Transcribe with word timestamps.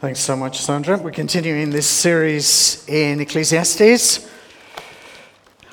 Thanks 0.00 0.20
so 0.20 0.36
much, 0.36 0.60
Sandra. 0.60 0.96
We're 0.96 1.10
continuing 1.10 1.70
this 1.70 1.88
series 1.88 2.88
in 2.88 3.18
Ecclesiastes 3.18 4.30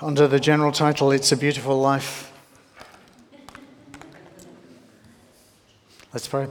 under 0.02 0.28
the 0.28 0.40
general 0.40 0.72
title 0.72 1.12
It's 1.12 1.32
a 1.32 1.38
Beautiful 1.38 1.80
Life. 1.80 2.34
Let's 6.12 6.28
pray. 6.28 6.48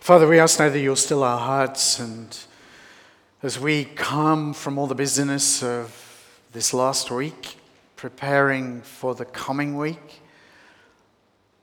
Father, 0.00 0.28
we 0.28 0.38
ask 0.38 0.58
now 0.58 0.68
that 0.68 0.78
you'll 0.78 0.96
still 0.96 1.24
our 1.24 1.38
hearts 1.38 1.98
and 1.98 2.38
as 3.42 3.58
we 3.58 3.86
come 3.86 4.52
from 4.52 4.76
all 4.76 4.86
the 4.86 4.94
busyness 4.94 5.62
of 5.62 6.46
this 6.52 6.74
last 6.74 7.10
week, 7.10 7.56
preparing 8.04 8.82
for 8.82 9.14
the 9.14 9.24
coming 9.24 9.78
week, 9.78 10.20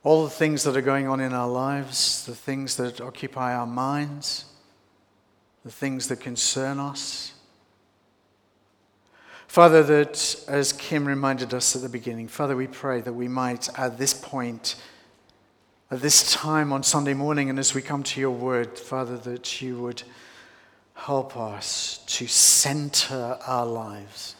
all 0.02 0.24
the 0.24 0.30
things 0.30 0.64
that 0.64 0.76
are 0.76 0.82
going 0.82 1.06
on 1.06 1.20
in 1.20 1.32
our 1.32 1.48
lives, 1.48 2.26
the 2.26 2.34
things 2.34 2.76
that 2.76 3.00
occupy 3.00 3.54
our 3.54 3.64
minds, 3.64 4.46
the 5.64 5.70
things 5.70 6.08
that 6.08 6.18
concern 6.18 6.80
us. 6.80 7.34
Father, 9.46 9.84
that 9.84 10.44
as 10.48 10.72
Kim 10.72 11.06
reminded 11.06 11.54
us 11.54 11.76
at 11.76 11.82
the 11.82 11.88
beginning, 11.88 12.26
Father, 12.26 12.56
we 12.56 12.66
pray 12.66 13.00
that 13.02 13.12
we 13.12 13.28
might 13.28 13.68
at 13.78 13.96
this 13.96 14.12
point, 14.12 14.74
at 15.92 16.00
this 16.00 16.32
time 16.32 16.72
on 16.72 16.82
Sunday 16.82 17.14
morning, 17.14 17.50
and 17.50 17.58
as 17.60 17.72
we 17.72 17.82
come 17.82 18.02
to 18.02 18.20
your 18.20 18.32
word, 18.32 18.76
Father, 18.76 19.16
that 19.16 19.62
you 19.62 19.78
would 19.78 20.02
help 20.94 21.36
us 21.36 22.02
to 22.08 22.26
center 22.26 23.38
our 23.46 23.64
lives 23.64 24.34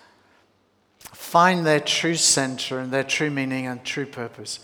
find 1.33 1.65
their 1.65 1.81
true 1.81 2.15
center 2.15 2.79
and 2.79 2.93
their 2.93 3.03
true 3.03 3.31
meaning 3.31 3.67
and 3.67 3.83
true 3.83 4.05
purpose 4.05 4.61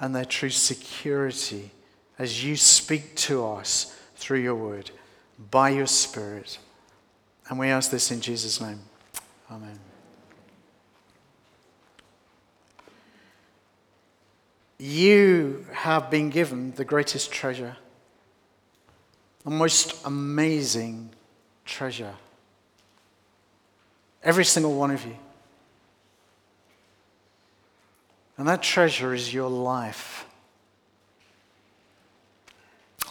and 0.00 0.16
their 0.16 0.24
true 0.24 0.48
security 0.48 1.70
as 2.18 2.42
you 2.42 2.56
speak 2.56 3.14
to 3.14 3.46
us 3.46 3.94
through 4.16 4.38
your 4.38 4.54
word, 4.54 4.90
by 5.50 5.68
your 5.68 5.86
spirit. 5.86 6.58
And 7.50 7.58
we 7.58 7.68
ask 7.68 7.90
this 7.90 8.10
in 8.10 8.22
Jesus' 8.22 8.58
name. 8.58 8.80
Amen. 9.50 9.78
You 14.78 15.66
have 15.74 16.10
been 16.10 16.30
given 16.30 16.72
the 16.72 16.86
greatest 16.86 17.30
treasure, 17.30 17.76
the 19.44 19.50
most 19.50 20.06
amazing 20.06 21.10
treasure. 21.66 22.14
Every 24.22 24.44
single 24.44 24.74
one 24.74 24.90
of 24.90 25.04
you. 25.04 25.16
And 28.36 28.46
that 28.46 28.62
treasure 28.62 29.14
is 29.14 29.32
your 29.32 29.50
life. 29.50 30.26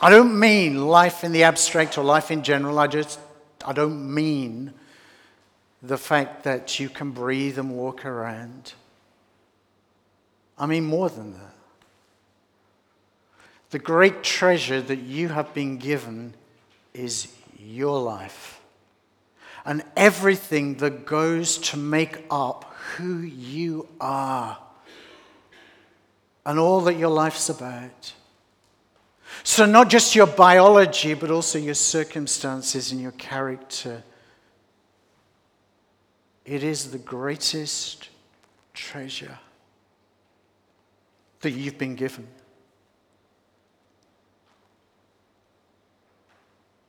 I 0.01 0.09
don't 0.09 0.39
mean 0.39 0.87
life 0.87 1.23
in 1.23 1.31
the 1.31 1.43
abstract 1.43 1.97
or 1.97 2.03
life 2.03 2.31
in 2.31 2.43
general. 2.43 2.79
I 2.79 2.87
just, 2.87 3.19
I 3.65 3.73
don't 3.73 4.13
mean 4.13 4.73
the 5.81 5.97
fact 5.97 6.43
that 6.43 6.79
you 6.79 6.87
can 6.87 7.11
breathe 7.11 7.57
and 7.57 7.71
walk 7.71 8.05
around. 8.05 8.73
I 10.57 10.65
mean 10.65 10.85
more 10.85 11.09
than 11.09 11.33
that. 11.33 11.55
The 13.71 13.79
great 13.79 14.23
treasure 14.23 14.81
that 14.81 14.99
you 14.99 15.29
have 15.29 15.53
been 15.53 15.77
given 15.77 16.35
is 16.93 17.33
your 17.59 18.01
life 18.01 18.56
and 19.67 19.83
everything 19.97 20.75
that 20.75 21.05
goes 21.05 21.57
to 21.57 21.77
make 21.77 22.23
up 22.31 22.73
who 22.95 23.17
you 23.19 23.85
are 23.99 24.57
and 26.45 26.57
all 26.57 26.79
that 26.81 26.95
your 26.95 27.09
life's 27.09 27.49
about. 27.49 28.13
So, 29.43 29.65
not 29.65 29.89
just 29.89 30.15
your 30.15 30.25
biology, 30.25 31.13
but 31.13 31.29
also 31.29 31.59
your 31.59 31.73
circumstances 31.73 32.93
and 32.93 33.01
your 33.01 33.11
character. 33.11 34.03
It 36.45 36.63
is 36.63 36.91
the 36.91 36.97
greatest 36.97 38.07
treasure 38.73 39.37
that 41.41 41.51
you've 41.51 41.77
been 41.77 41.95
given. 41.95 42.25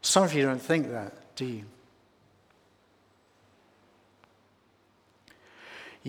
Some 0.00 0.22
of 0.22 0.32
you 0.32 0.44
don't 0.44 0.62
think 0.62 0.90
that, 0.90 1.34
do 1.34 1.44
you? 1.44 1.64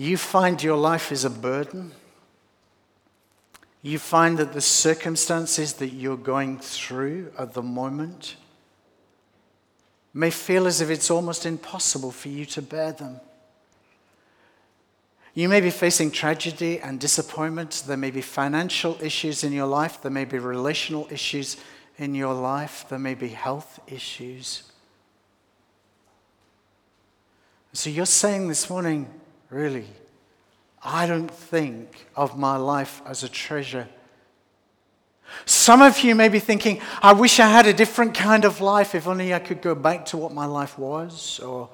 You 0.08 0.16
find 0.16 0.62
your 0.62 0.78
life 0.78 1.12
is 1.12 1.26
a 1.26 1.30
burden, 1.30 1.92
you 3.82 3.98
find 3.98 4.38
that 4.38 4.52
the 4.54 4.60
circumstances 4.60 5.74
that 5.74 5.88
you're 5.88 6.16
going 6.16 6.58
through 6.58 7.30
at 7.38 7.52
the 7.52 7.62
moment 7.62 8.36
may 10.14 10.30
feel 10.30 10.66
as 10.66 10.80
if 10.80 10.88
it's 10.88 11.10
almost 11.10 11.44
impossible 11.44 12.10
for 12.10 12.28
you 12.28 12.46
to 12.46 12.62
bear 12.62 12.92
them. 12.92 13.20
You 15.34 15.48
may 15.48 15.60
be 15.60 15.70
facing 15.70 16.10
tragedy 16.10 16.80
and 16.80 16.98
disappointment. 16.98 17.84
There 17.86 17.96
may 17.96 18.10
be 18.10 18.22
financial 18.22 18.96
issues 19.02 19.44
in 19.44 19.52
your 19.52 19.66
life. 19.66 20.00
There 20.02 20.10
may 20.10 20.24
be 20.24 20.38
relational 20.38 21.06
issues 21.10 21.58
in 21.98 22.14
your 22.14 22.32
life. 22.32 22.86
There 22.88 22.98
may 22.98 23.14
be 23.14 23.28
health 23.28 23.78
issues. 23.86 24.62
So 27.74 27.90
you're 27.90 28.06
saying 28.06 28.48
this 28.48 28.68
morning, 28.68 29.19
really. 29.50 29.86
I 30.82 31.06
don't 31.06 31.30
think 31.30 32.06
of 32.16 32.38
my 32.38 32.56
life 32.56 33.02
as 33.04 33.22
a 33.22 33.28
treasure. 33.28 33.86
Some 35.44 35.82
of 35.82 36.00
you 36.00 36.14
may 36.14 36.28
be 36.28 36.38
thinking, 36.38 36.80
I 37.02 37.12
wish 37.12 37.38
I 37.38 37.48
had 37.48 37.66
a 37.66 37.72
different 37.72 38.14
kind 38.14 38.44
of 38.44 38.60
life 38.60 38.94
if 38.94 39.06
only 39.06 39.34
I 39.34 39.38
could 39.38 39.60
go 39.62 39.74
back 39.74 40.06
to 40.06 40.16
what 40.16 40.32
my 40.32 40.46
life 40.46 40.78
was, 40.78 41.38
or 41.40 41.68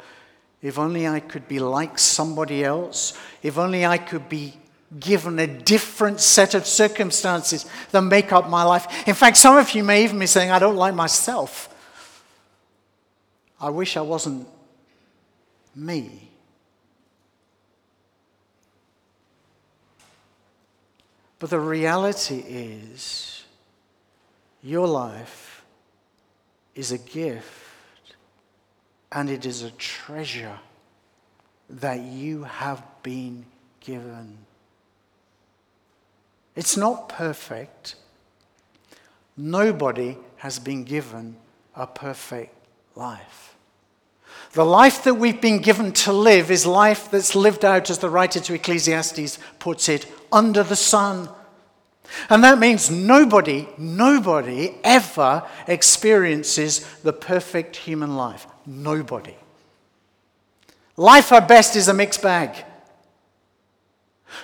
if 0.61 0.79
only 0.79 1.07
I 1.07 1.21
could 1.21 1.49
be 1.49 1.59
like 1.59 1.99
somebody 1.99 2.65
else, 2.65 3.19
if 3.43 3.57
only 3.57 3.87
I 3.87 3.99
could 3.99 4.29
be 4.29 4.55
given 5.01 5.39
a 5.39 5.47
different 5.47 6.21
set 6.21 6.55
of 6.55 6.67
circumstances 6.67 7.67
that 7.91 8.03
make 8.03 8.33
up 8.33 8.49
my 8.49 8.63
life. 8.63 9.09
In 9.09 9.15
fact, 9.15 9.37
some 9.37 9.57
of 9.57 9.71
you 9.73 9.85
may 9.85 10.05
even 10.05 10.19
be 10.19 10.27
saying, 10.27 10.51
I 10.51 10.59
don't 10.59 10.77
like 10.77 10.95
myself. 10.95 11.73
I 13.61 13.71
wish 13.71 13.97
I 13.97 14.03
wasn't 14.03 14.47
me. 15.75 16.31
But 21.39 21.51
the 21.51 21.61
reality 21.61 22.43
is, 22.49 23.45
your 24.63 24.87
life 24.87 25.65
is 26.75 26.93
a 26.93 26.99
gift 26.99 28.15
and 29.13 29.31
it 29.31 29.47
is 29.47 29.63
a 29.63 29.71
treasure 29.73 30.59
that 31.69 32.01
you 32.01 32.45
have 32.45 32.83
been 33.03 33.45
given. 33.81 34.39
It's 36.55 36.77
not 36.77 37.09
perfect. 37.09 37.97
Nobody 39.37 40.17
has 40.37 40.59
been 40.59 40.85
given 40.85 41.37
a 41.75 41.87
perfect 41.87 42.55
life. 42.95 43.56
The 44.57 44.65
life 44.65 45.05
that 45.05 45.17
we've 45.17 45.39
been 45.39 45.59
given 45.59 45.93
to 45.93 46.15
live 46.15 46.51
is 46.51 46.65
life 46.65 47.11
that's 47.11 47.35
lived 47.35 47.63
out, 47.63 47.91
as 47.91 47.99
the 47.99 48.09
writer 48.09 48.41
to 48.41 48.55
Ecclesiastes 48.55 49.39
puts 49.59 49.87
it, 49.91 50.07
under 50.33 50.63
the 50.63 50.75
sun. 50.75 51.29
And 52.31 52.43
that 52.43 52.59
means 52.59 52.91
nobody, 52.91 53.69
nobody 53.77 54.75
ever 54.83 55.47
experiences 55.67 56.81
the 57.03 57.13
perfect 57.13 57.77
human 57.77 58.17
life. 58.17 58.47
Nobody. 58.65 59.37
Life 60.97 61.33
at 61.33 61.47
best 61.47 61.77
is 61.77 61.89
a 61.89 61.93
mixed 61.93 62.23
bag. 62.23 62.65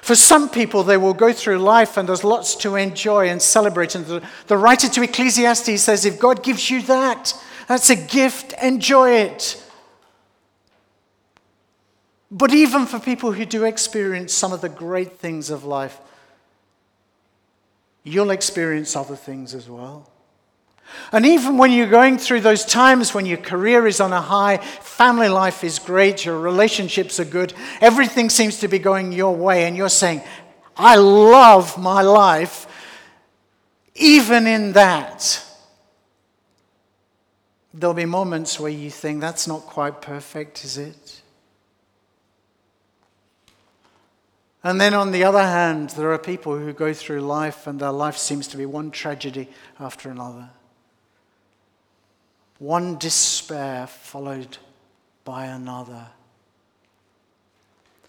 For 0.02 0.14
some 0.14 0.50
people, 0.50 0.82
they 0.82 0.98
will 0.98 1.14
go 1.14 1.32
through 1.32 1.56
life 1.56 1.96
and 1.96 2.06
there's 2.06 2.22
lots 2.22 2.54
to 2.56 2.76
enjoy 2.76 3.30
and 3.30 3.40
celebrate. 3.40 3.94
And 3.94 4.04
the, 4.04 4.22
the 4.46 4.58
writer 4.58 4.90
to 4.90 5.02
Ecclesiastes 5.04 5.80
says, 5.80 6.04
if 6.04 6.20
God 6.20 6.42
gives 6.42 6.68
you 6.68 6.82
that, 6.82 7.32
that's 7.66 7.88
a 7.88 7.96
gift, 7.96 8.52
enjoy 8.62 9.12
it. 9.12 9.58
But 12.34 12.54
even 12.54 12.86
for 12.86 12.98
people 12.98 13.32
who 13.32 13.44
do 13.44 13.64
experience 13.64 14.32
some 14.32 14.54
of 14.54 14.62
the 14.62 14.70
great 14.70 15.18
things 15.18 15.50
of 15.50 15.64
life, 15.64 15.98
you'll 18.04 18.30
experience 18.30 18.96
other 18.96 19.16
things 19.16 19.54
as 19.54 19.68
well. 19.68 20.10
And 21.12 21.26
even 21.26 21.58
when 21.58 21.72
you're 21.72 21.86
going 21.86 22.16
through 22.16 22.40
those 22.40 22.64
times 22.64 23.12
when 23.12 23.26
your 23.26 23.36
career 23.36 23.86
is 23.86 24.00
on 24.00 24.14
a 24.14 24.20
high, 24.20 24.56
family 24.56 25.28
life 25.28 25.62
is 25.62 25.78
great, 25.78 26.24
your 26.24 26.38
relationships 26.38 27.20
are 27.20 27.26
good, 27.26 27.52
everything 27.82 28.30
seems 28.30 28.60
to 28.60 28.68
be 28.68 28.78
going 28.78 29.12
your 29.12 29.36
way, 29.36 29.64
and 29.64 29.76
you're 29.76 29.90
saying, 29.90 30.22
I 30.74 30.96
love 30.96 31.76
my 31.76 32.00
life, 32.00 32.66
even 33.94 34.46
in 34.46 34.72
that. 34.72 35.44
There'll 37.74 37.94
be 37.94 38.06
moments 38.06 38.58
where 38.58 38.70
you 38.70 38.90
think, 38.90 39.20
that's 39.20 39.46
not 39.46 39.60
quite 39.60 40.00
perfect, 40.00 40.64
is 40.64 40.78
it? 40.78 41.21
And 44.64 44.80
then 44.80 44.94
on 44.94 45.10
the 45.10 45.24
other 45.24 45.42
hand, 45.42 45.90
there 45.90 46.12
are 46.12 46.18
people 46.18 46.56
who 46.56 46.72
go 46.72 46.92
through 46.94 47.20
life 47.20 47.66
and 47.66 47.80
their 47.80 47.90
life 47.90 48.16
seems 48.16 48.46
to 48.48 48.56
be 48.56 48.66
one 48.66 48.90
tragedy 48.90 49.48
after 49.80 50.08
another. 50.08 50.50
One 52.58 52.96
despair 52.96 53.88
followed 53.88 54.58
by 55.24 55.46
another. 55.46 56.06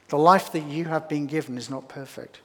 The 0.09 0.17
life 0.17 0.51
that 0.51 0.65
you 0.65 0.85
have 0.85 1.09
been 1.09 1.25
given 1.25 1.57
is 1.57 1.71
not 1.71 1.89
perfect. 1.89 2.39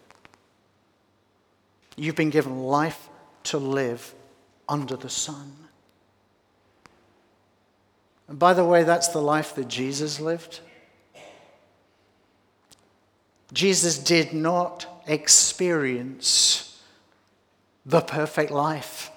You've 1.97 2.17
been 2.17 2.31
given 2.31 2.63
life 2.63 3.11
to 3.45 3.59
live 3.59 4.15
under 4.67 4.97
the 4.97 5.11
sun. 5.11 5.53
And 8.27 8.39
by 8.39 8.55
the 8.55 8.65
way, 8.65 8.85
that's 8.85 9.09
the 9.09 9.21
life 9.21 9.55
that 9.57 9.69
Jesus 9.69 10.19
lived. 10.19 10.61
Jesus 13.53 13.99
did 13.99 14.33
not 14.33 15.03
experience 15.07 16.83
the 17.87 18.01
perfect 18.01 18.51
life 18.51 19.11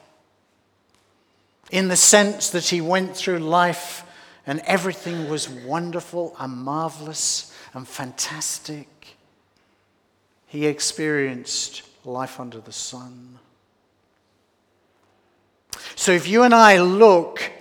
in 1.72 1.88
the 1.88 1.96
sense 1.96 2.50
that 2.50 2.68
he 2.68 2.82
went 2.82 3.16
through 3.16 3.40
life 3.40 4.04
and 4.46 4.60
everything 4.66 5.30
was 5.30 5.50
wonderful 5.50 6.36
and 6.40 6.54
marvelous 6.54 7.56
and 7.74 7.88
fantastic. 7.88 8.88
He 10.48 10.66
experienced 10.66 11.84
life 12.04 12.40
under 12.40 12.60
the 12.60 12.74
sun. 12.74 13.40
So 15.96 16.12
if 16.12 16.28
you 16.28 16.44
and 16.44 16.54
I 16.54 16.82
look 16.82 17.52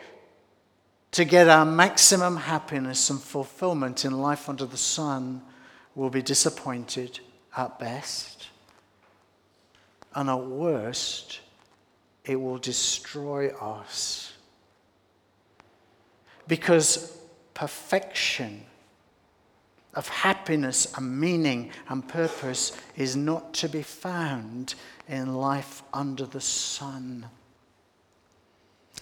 to 1.13 1.25
get 1.25 1.49
our 1.49 1.65
maximum 1.65 2.37
happiness 2.37 3.11
and 3.11 3.21
fulfillment 3.21 4.05
in 4.05 4.21
life 4.21 4.49
under 4.49 4.65
the 4.65 4.77
sun, 4.77 5.43
we'll 5.95 6.11
be 6.11 6.23
disappointed 6.23 7.21
at 7.57 7.79
best. 7.79 8.49
And 10.15 10.29
at 10.29 10.41
worst, 10.41 11.41
it 12.25 12.37
will 12.37 12.59
destroy 12.59 13.49
us. 13.49 14.33
Because 16.49 17.17
perfection 17.55 18.65
of 19.95 20.09
happiness 20.09 20.93
and 20.97 21.19
meaning 21.21 21.71
and 21.89 22.07
purpose 22.07 22.77
is 22.97 23.17
not 23.17 23.53
to 23.55 23.69
be 23.69 23.83
found 23.83 24.75
in 25.09 25.35
life 25.35 25.83
under 25.93 26.25
the 26.27 26.41
sun. 26.41 27.27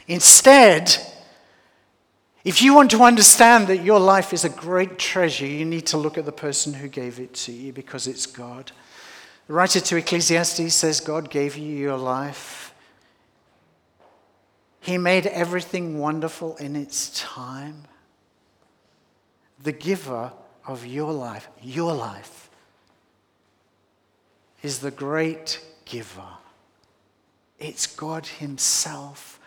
Instead, 0.06 0.96
if 2.44 2.62
you 2.62 2.75
want 2.75 2.90
to 2.93 3.02
understand 3.02 3.67
that 3.67 3.85
your 3.85 4.00
life 4.00 4.32
is 4.32 4.44
a 4.44 4.49
great 4.49 4.99
treasure, 4.99 5.46
you 5.46 5.64
need 5.64 5.87
to 5.87 5.96
look 5.96 6.17
at 6.17 6.25
the 6.25 6.32
person 6.32 6.73
who 6.73 6.88
gave 6.88 7.19
it 7.19 7.35
to 7.35 7.52
you 7.52 7.73
because 7.73 8.06
it's 8.06 8.26
God. 8.26 8.73
The 9.46 9.55
writer 9.55 9.81
to 9.81 9.96
Ecclesiastes 9.96 10.75
says, 10.75 11.00
God 11.00 11.31
gave 11.31 11.56
you 11.56 11.75
your 11.75 11.96
life. 11.96 12.73
He 14.81 14.99
made 14.99 15.26
everything 15.26 15.99
wonderful 15.99 16.56
in 16.56 16.76
its 16.76 17.11
time. 17.19 17.85
The 19.62 19.73
giver 19.73 20.32
of 20.67 20.87
your 20.87 21.12
life, 21.12 21.49
your 21.62 21.93
life, 21.93 22.49
is 24.62 24.79
the 24.79 24.91
great 24.91 25.61
giver. 25.84 26.23
It's 27.58 27.87
God 27.87 28.26
Himself. 28.26 29.38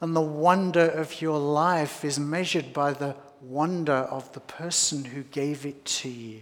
And 0.00 0.14
the 0.14 0.20
wonder 0.20 0.88
of 0.88 1.20
your 1.20 1.38
life 1.38 2.04
is 2.04 2.18
measured 2.18 2.72
by 2.72 2.92
the 2.92 3.16
wonder 3.40 3.92
of 3.92 4.32
the 4.32 4.40
person 4.40 5.04
who 5.04 5.22
gave 5.24 5.66
it 5.66 5.84
to 5.84 6.08
you. 6.08 6.40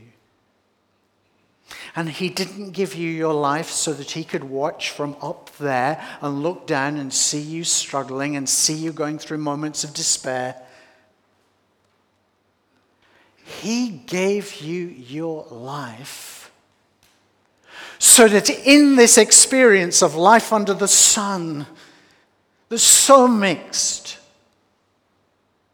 And 1.97 2.09
he 2.09 2.29
didn't 2.29 2.73
give 2.73 2.95
you 2.95 3.09
your 3.09 3.35
life 3.35 3.71
so 3.71 3.93
that 3.95 4.13
he 4.13 4.23
could 4.23 4.45
watch 4.45 4.91
from 4.91 5.17
up 5.21 5.51
there 5.57 6.05
and 6.21 6.43
look 6.43 6.67
down 6.67 6.97
and 6.97 7.13
see 7.13 7.41
you 7.41 7.65
struggling 7.65 8.37
and 8.37 8.49
see 8.49 8.75
you 8.75 8.93
going 8.93 9.19
through 9.19 9.39
moments 9.39 9.83
of 9.83 9.95
despair. 9.95 10.63
He 13.45 13.89
gave 13.89 14.61
you 14.61 14.87
your 14.87 15.47
life 15.51 16.53
so 17.99 18.29
that 18.29 18.51
in 18.51 18.97
this 18.97 19.17
experience 19.17 20.03
of 20.03 20.15
life 20.15 20.53
under 20.53 20.75
the 20.75 20.89
sun, 20.89 21.67
that's 22.69 22.83
so 22.83 23.29
mixed, 23.29 24.19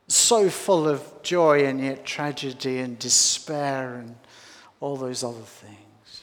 so 0.09 0.51
full 0.51 0.89
of 0.89 1.23
joy 1.23 1.65
and 1.65 1.81
yet 1.81 2.05
tragedy 2.05 2.79
and 2.79 2.99
despair 2.99 3.95
and 3.95 4.15
all 4.81 4.97
those 4.97 5.25
other 5.25 5.41
things. 5.41 6.23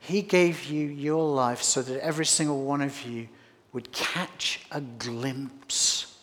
He 0.00 0.22
gave 0.22 0.64
you 0.64 0.86
your 0.86 1.26
life 1.28 1.62
so 1.62 1.80
that 1.82 2.00
every 2.00 2.26
single 2.26 2.62
one 2.62 2.82
of 2.82 3.02
you 3.02 3.28
would 3.72 3.90
catch 3.92 4.60
a 4.70 4.80
glimpse 4.80 6.14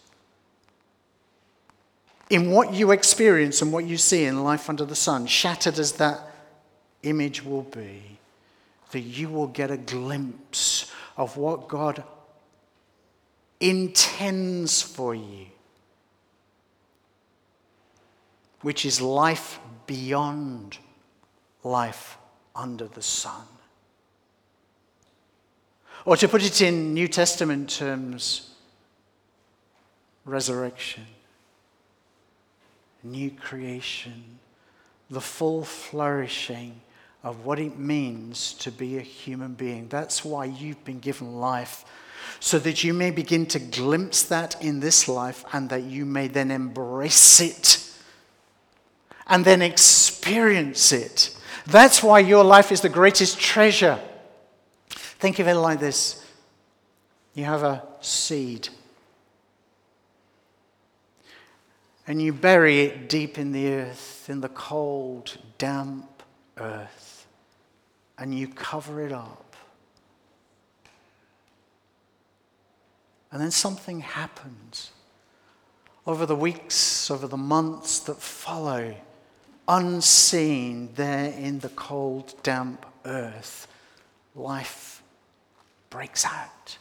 in 2.31 2.49
what 2.49 2.73
you 2.73 2.91
experience 2.91 3.61
and 3.61 3.73
what 3.73 3.83
you 3.83 3.97
see 3.97 4.23
in 4.23 4.41
life 4.41 4.69
under 4.69 4.85
the 4.85 4.95
sun, 4.95 5.27
shattered 5.27 5.77
as 5.77 5.91
that 5.93 6.17
image 7.03 7.43
will 7.43 7.63
be, 7.63 8.01
that 8.91 9.01
you 9.01 9.27
will 9.27 9.47
get 9.47 9.69
a 9.69 9.75
glimpse 9.75 10.89
of 11.17 11.35
what 11.35 11.67
God 11.67 12.01
intends 13.61 14.81
for 14.81 15.15
you, 15.15 15.47
which 18.61 18.85
is 18.85 19.01
life 19.01 19.59
beyond 19.87 20.77
life 21.63 22.17
under 22.55 22.87
the 22.87 23.01
sun. 23.01 23.45
Or 26.03 26.17
to 26.17 26.27
put 26.27 26.43
it 26.43 26.61
in 26.61 26.93
New 26.93 27.07
Testament 27.07 27.69
terms, 27.69 28.49
resurrection 30.25 31.05
new 33.03 33.31
creation, 33.31 34.39
the 35.09 35.21
full 35.21 35.63
flourishing 35.63 36.81
of 37.23 37.45
what 37.45 37.59
it 37.59 37.77
means 37.77 38.53
to 38.53 38.71
be 38.71 38.97
a 38.97 39.01
human 39.01 39.53
being. 39.53 39.87
That's 39.87 40.25
why 40.25 40.45
you've 40.45 40.83
been 40.83 40.99
given 40.99 41.39
life, 41.39 41.85
so 42.39 42.59
that 42.59 42.83
you 42.83 42.93
may 42.93 43.11
begin 43.11 43.45
to 43.47 43.59
glimpse 43.59 44.23
that 44.23 44.61
in 44.63 44.79
this 44.79 45.07
life 45.07 45.45
and 45.53 45.69
that 45.69 45.83
you 45.83 46.05
may 46.05 46.27
then 46.27 46.51
embrace 46.51 47.39
it 47.39 47.87
and 49.27 49.45
then 49.45 49.61
experience 49.61 50.91
it. 50.91 51.35
That's 51.67 52.01
why 52.03 52.19
your 52.19 52.43
life 52.43 52.71
is 52.71 52.81
the 52.81 52.89
greatest 52.89 53.39
treasure. 53.39 53.99
Think 54.89 55.39
of 55.39 55.47
it 55.47 55.55
like 55.55 55.79
this 55.79 56.25
you 57.33 57.45
have 57.45 57.63
a 57.63 57.83
seed 58.01 58.67
and 62.07 62.21
you 62.21 62.33
bury 62.33 62.81
it 62.81 63.07
deep 63.07 63.37
in 63.37 63.51
the 63.51 63.73
earth, 63.73 64.27
in 64.29 64.41
the 64.41 64.49
cold, 64.49 65.37
damp 65.57 66.23
earth, 66.57 67.25
and 68.17 68.37
you 68.37 68.47
cover 68.47 69.05
it 69.05 69.13
up. 69.13 69.50
And 73.31 73.41
then 73.41 73.51
something 73.51 74.01
happens 74.01 74.91
over 76.05 76.25
the 76.25 76.35
weeks, 76.35 77.09
over 77.09 77.27
the 77.27 77.37
months 77.37 77.99
that 77.99 78.17
follow, 78.17 78.95
unseen 79.67 80.89
there 80.95 81.31
in 81.31 81.59
the 81.59 81.69
cold, 81.69 82.33
damp 82.43 82.85
earth. 83.05 83.67
Life 84.35 85.03
breaks 85.89 86.25
out 86.25 86.77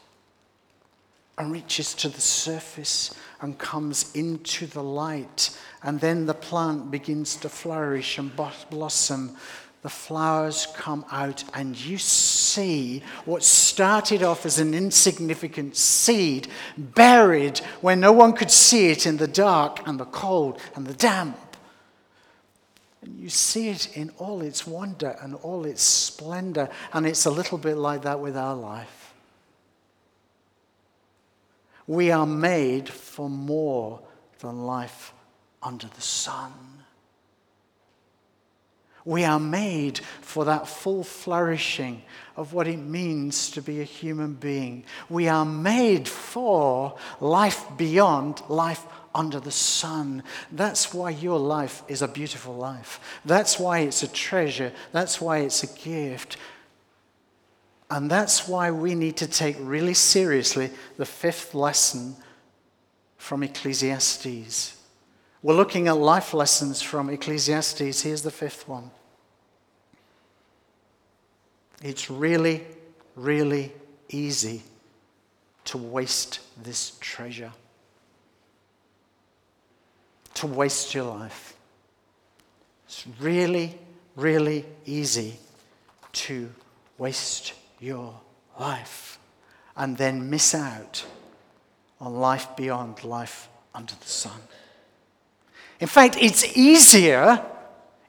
and 1.36 1.52
reaches 1.52 1.94
to 1.94 2.08
the 2.08 2.20
surface 2.20 3.14
and 3.40 3.58
comes 3.58 4.14
into 4.14 4.66
the 4.66 4.82
light. 4.82 5.56
And 5.82 6.00
then 6.00 6.26
the 6.26 6.34
plant 6.34 6.90
begins 6.90 7.36
to 7.36 7.48
flourish 7.48 8.18
and 8.18 8.30
blossom. 8.70 9.36
The 9.82 9.88
flowers 9.88 10.66
come 10.74 11.06
out, 11.10 11.42
and 11.54 11.78
you 11.78 11.96
see 11.96 13.02
what 13.24 13.42
started 13.42 14.22
off 14.22 14.44
as 14.44 14.58
an 14.58 14.74
insignificant 14.74 15.74
seed 15.74 16.48
buried 16.76 17.58
where 17.80 17.96
no 17.96 18.12
one 18.12 18.34
could 18.34 18.50
see 18.50 18.90
it 18.90 19.06
in 19.06 19.16
the 19.16 19.26
dark 19.26 19.86
and 19.86 19.98
the 19.98 20.04
cold 20.04 20.60
and 20.74 20.86
the 20.86 20.92
damp. 20.92 21.38
And 23.02 23.18
you 23.18 23.30
see 23.30 23.70
it 23.70 23.96
in 23.96 24.10
all 24.18 24.42
its 24.42 24.66
wonder 24.66 25.16
and 25.22 25.34
all 25.36 25.64
its 25.64 25.82
splendor. 25.82 26.68
And 26.92 27.06
it's 27.06 27.24
a 27.24 27.30
little 27.30 27.56
bit 27.56 27.76
like 27.76 28.02
that 28.02 28.20
with 28.20 28.36
our 28.36 28.54
life. 28.54 29.14
We 31.86 32.10
are 32.10 32.26
made 32.26 32.88
for 32.88 33.30
more 33.30 34.00
than 34.40 34.66
life 34.66 35.14
under 35.62 35.86
the 35.86 36.00
sun. 36.02 36.52
We 39.10 39.24
are 39.24 39.40
made 39.40 39.98
for 40.20 40.44
that 40.44 40.68
full 40.68 41.02
flourishing 41.02 42.02
of 42.36 42.52
what 42.52 42.68
it 42.68 42.76
means 42.76 43.50
to 43.50 43.60
be 43.60 43.80
a 43.80 43.84
human 43.84 44.34
being. 44.34 44.84
We 45.08 45.26
are 45.26 45.44
made 45.44 46.06
for 46.06 46.96
life 47.18 47.66
beyond 47.76 48.40
life 48.48 48.86
under 49.12 49.40
the 49.40 49.50
sun. 49.50 50.22
That's 50.52 50.94
why 50.94 51.10
your 51.10 51.40
life 51.40 51.82
is 51.88 52.02
a 52.02 52.06
beautiful 52.06 52.54
life. 52.54 53.00
That's 53.24 53.58
why 53.58 53.80
it's 53.80 54.04
a 54.04 54.12
treasure. 54.12 54.70
That's 54.92 55.20
why 55.20 55.38
it's 55.38 55.64
a 55.64 55.78
gift. 55.80 56.36
And 57.90 58.08
that's 58.08 58.46
why 58.46 58.70
we 58.70 58.94
need 58.94 59.16
to 59.16 59.26
take 59.26 59.56
really 59.58 59.94
seriously 59.94 60.70
the 60.98 61.04
fifth 61.04 61.52
lesson 61.52 62.14
from 63.16 63.42
Ecclesiastes. 63.42 64.76
We're 65.42 65.56
looking 65.56 65.88
at 65.88 65.96
life 65.96 66.32
lessons 66.32 66.80
from 66.80 67.10
Ecclesiastes. 67.10 68.02
Here's 68.02 68.22
the 68.22 68.30
fifth 68.30 68.68
one. 68.68 68.92
It's 71.82 72.10
really, 72.10 72.66
really 73.16 73.72
easy 74.08 74.62
to 75.66 75.78
waste 75.78 76.40
this 76.62 76.96
treasure, 77.00 77.52
to 80.34 80.46
waste 80.46 80.94
your 80.94 81.04
life. 81.04 81.54
It's 82.86 83.06
really, 83.20 83.78
really 84.16 84.64
easy 84.84 85.38
to 86.12 86.50
waste 86.98 87.54
your 87.78 88.20
life 88.58 89.18
and 89.76 89.96
then 89.96 90.28
miss 90.28 90.54
out 90.54 91.04
on 92.00 92.14
life 92.14 92.56
beyond 92.56 93.04
life 93.04 93.48
under 93.74 93.94
the 93.94 94.06
sun. 94.06 94.40
In 95.78 95.88
fact, 95.88 96.16
it's 96.20 96.56
easier, 96.56 97.44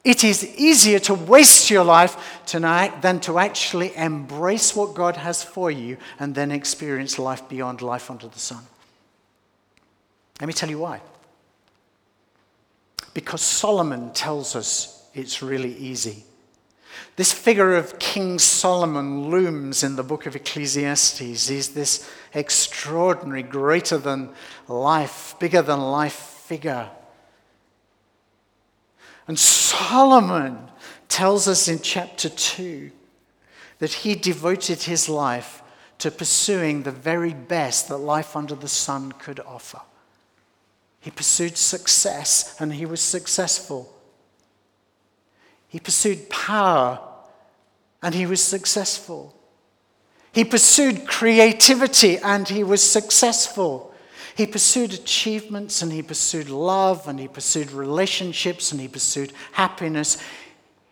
it 0.04 0.24
is 0.24 0.44
easier 0.58 1.00
to 1.00 1.14
waste 1.14 1.70
your 1.70 1.84
life 1.84 2.42
tonight 2.46 3.02
than 3.02 3.20
to 3.22 3.38
actually 3.38 3.96
embrace 3.96 4.76
what 4.76 4.96
God 4.96 5.16
has 5.16 5.44
for 5.44 5.70
you 5.70 5.98
and 6.20 6.34
then 6.34 6.52
experience 6.52 7.20
life 7.20 7.48
beyond 7.48 7.82
life 7.82 8.10
under 8.10 8.28
the 8.28 8.40
sun. 8.40 8.64
Let 10.40 10.48
me 10.48 10.54
tell 10.54 10.70
you 10.70 10.80
why. 10.80 11.02
Because 13.14 13.42
Solomon 13.42 14.12
tells 14.14 14.56
us 14.56 15.08
it's 15.14 15.44
really 15.44 15.76
easy. 15.76 16.24
This 17.16 17.32
figure 17.32 17.76
of 17.76 18.00
King 18.00 18.40
Solomon 18.40 19.30
looms 19.30 19.84
in 19.84 19.98
the 19.98 20.04
book 20.04 20.26
of 20.26 20.36
Ecclesiastes. 20.36 21.20
He's 21.20 21.70
this 21.70 22.10
extraordinary, 22.34 23.44
greater 23.44 23.98
than 23.98 24.30
life, 24.68 25.36
bigger 25.40 25.62
than 25.62 25.80
life 25.80 26.14
figure. 26.14 26.90
And 29.28 29.38
Solomon 29.38 30.70
tells 31.08 31.48
us 31.48 31.68
in 31.68 31.80
chapter 31.80 32.30
2 32.30 32.92
that 33.80 33.94
he 33.94 34.16
devoted 34.16 34.84
his 34.84 35.10
life 35.10 35.62
to 36.00 36.10
pursuing 36.10 36.84
the 36.84 36.92
very 36.92 37.34
best 37.34 37.88
that 37.88 37.98
life 37.98 38.36
under 38.36 38.56
the 38.56 38.68
sun 38.68 39.12
could 39.14 39.40
offer. 39.42 39.82
He 41.00 41.12
pursued 41.12 41.58
success 41.58 42.56
and 42.60 42.74
he 42.74 42.86
was 42.86 43.02
successful. 43.02 43.94
He 45.68 45.80
pursued 45.80 46.30
power 46.30 47.00
and 48.02 48.16
he 48.16 48.26
was 48.26 48.44
successful. 48.44 49.36
He 50.32 50.44
pursued 50.44 51.08
creativity 51.08 52.18
and 52.18 52.48
he 52.48 52.64
was 52.64 52.82
successful. 52.82 53.91
He 54.36 54.46
pursued 54.46 54.94
achievements 54.94 55.82
and 55.82 55.92
he 55.92 56.02
pursued 56.02 56.50
love 56.50 57.08
and 57.08 57.20
he 57.20 57.28
pursued 57.28 57.72
relationships 57.72 58.72
and 58.72 58.80
he 58.80 58.88
pursued 58.88 59.34
happiness. 59.52 60.18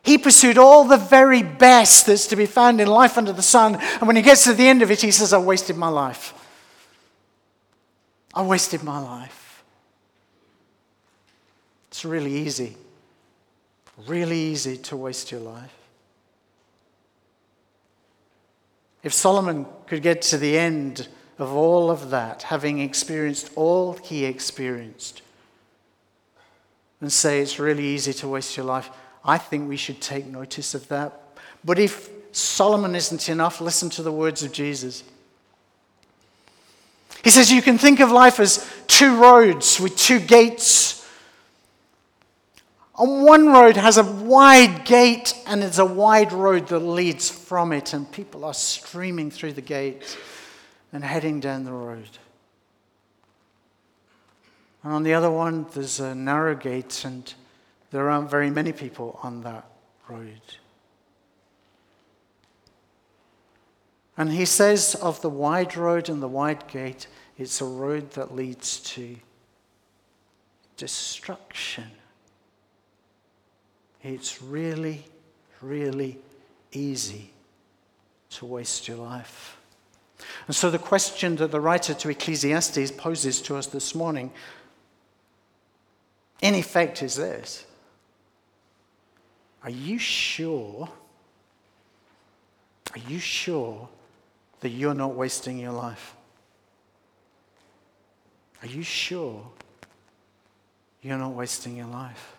He 0.04 0.18
pursued 0.18 0.58
all 0.58 0.86
the 0.86 0.98
very 0.98 1.44
best 1.44 2.06
that's 2.06 2.28
to 2.28 2.36
be 2.36 2.46
found 2.46 2.82
in 2.82 2.88
life 2.88 3.18
under 3.18 3.34
the 3.34 3.42
sun. 3.42 3.76
And 3.76 4.08
when 4.08 4.16
he 4.16 4.22
gets 4.22 4.44
to 4.46 4.54
the 4.54 4.68
end 4.68 4.82
of 4.82 4.92
it, 4.92 5.02
he 5.02 5.12
says, 5.12 5.34
I 5.34 5.38
wasted 5.38 5.78
my 5.78 5.90
life. 5.90 6.34
I 8.34 8.42
wasted 8.44 8.84
my 8.84 9.00
life. 9.00 9.64
It's 11.90 12.06
really 12.06 12.34
easy, 12.34 12.78
really 14.08 14.38
easy 14.38 14.78
to 14.78 14.96
waste 14.96 15.32
your 15.32 15.42
life. 15.42 15.74
If 19.02 19.14
Solomon 19.14 19.66
could 19.88 20.02
get 20.02 20.22
to 20.24 20.38
the 20.38 20.58
end 20.58 21.08
of 21.40 21.56
all 21.56 21.90
of 21.90 22.10
that, 22.10 22.44
having 22.44 22.80
experienced 22.80 23.50
all 23.56 23.94
he 23.94 24.26
experienced, 24.26 25.22
and 27.00 27.12
say 27.12 27.40
it's 27.40 27.58
really 27.58 27.86
easy 27.86 28.12
to 28.12 28.28
waste 28.28 28.58
your 28.58 28.66
life, 28.66 28.90
I 29.24 29.38
think 29.38 29.70
we 29.70 29.78
should 29.78 30.02
take 30.02 30.26
notice 30.26 30.76
of 30.76 30.88
that. 30.90 31.14
But 31.64 31.80
if 31.80 32.10
Solomon 32.34 32.94
isn't 32.94 33.30
enough, 33.30 33.62
listen 33.62 33.90
to 33.92 34.04
the 34.04 34.12
words 34.12 34.44
of 34.44 34.52
Jesus. 34.52 35.04
He 37.24 37.30
says 37.30 37.52
you 37.52 37.62
can 37.62 37.78
think 37.78 38.02
of 38.02 38.12
life 38.12 38.40
as 38.40 38.70
two 38.88 39.18
roads 39.18 39.80
with 39.80 39.98
two 39.98 40.20
gates. 40.20 41.08
On 42.96 43.24
one 43.24 43.48
road 43.48 43.78
has 43.78 43.98
a 43.98 44.04
wide 44.04 44.84
gate, 44.84 45.34
and 45.48 45.64
it's 45.64 45.78
a 45.78 45.86
wide 45.86 46.34
road 46.34 46.68
that 46.68 46.80
leads 46.80 47.30
from 47.30 47.72
it, 47.72 47.94
and 47.94 48.12
people 48.12 48.44
are 48.44 48.54
streaming 48.54 49.32
through 49.32 49.54
the 49.54 49.62
gate 49.62 50.18
and 50.92 51.04
heading 51.04 51.40
down 51.40 51.64
the 51.64 51.72
road. 51.72 52.10
And 54.84 54.94
on 54.94 55.04
the 55.04 55.14
other 55.14 55.30
one, 55.30 55.66
there's 55.74 56.00
a 56.00 56.16
narrow 56.16 56.56
gate, 56.56 57.04
and 57.06 57.34
there 57.92 58.10
aren't 58.10 58.30
very 58.30 58.50
many 58.50 58.72
people 58.72 59.20
on 59.24 59.42
that 59.42 59.66
road. 60.08 60.42
And 64.18 64.32
he 64.32 64.46
says 64.46 64.96
of 64.96 65.22
the 65.22 65.30
wide 65.30 65.78
road 65.78 66.10
and 66.10 66.22
the 66.22 66.28
wide 66.28 66.68
gate, 66.68 67.08
it's 67.38 67.62
a 67.62 67.66
road 67.66 68.12
that 68.12 68.36
leads 68.36 68.80
to 68.82 69.16
destruction. 70.76 71.86
It's 74.02 74.42
really, 74.42 75.06
really 75.62 76.20
easy 76.72 77.32
to 78.32 78.46
waste 78.46 78.88
your 78.88 78.98
life. 78.98 79.59
And 80.48 80.56
so, 80.56 80.70
the 80.70 80.80
question 80.80 81.36
that 81.38 81.52
the 81.52 81.62
writer 81.62 81.94
to 81.94 82.10
Ecclesiastes 82.10 82.92
poses 82.92 83.42
to 83.44 83.56
us 83.56 83.68
this 83.68 83.96
morning, 83.96 84.32
in 86.42 86.56
effect, 86.56 87.04
is 87.04 87.16
this 87.16 87.66
Are 89.64 89.70
you 89.70 89.98
sure? 89.98 90.90
Are 92.94 93.12
you 93.12 93.20
sure 93.20 93.88
that 94.62 94.70
you're 94.70 94.96
not 94.96 95.14
wasting 95.16 95.60
your 95.60 95.72
life? 95.72 96.16
Are 98.62 98.68
you 98.68 98.84
sure 98.84 99.46
you're 101.02 101.18
not 101.18 101.34
wasting 101.34 101.78
your 101.78 101.88
life? 101.88 102.36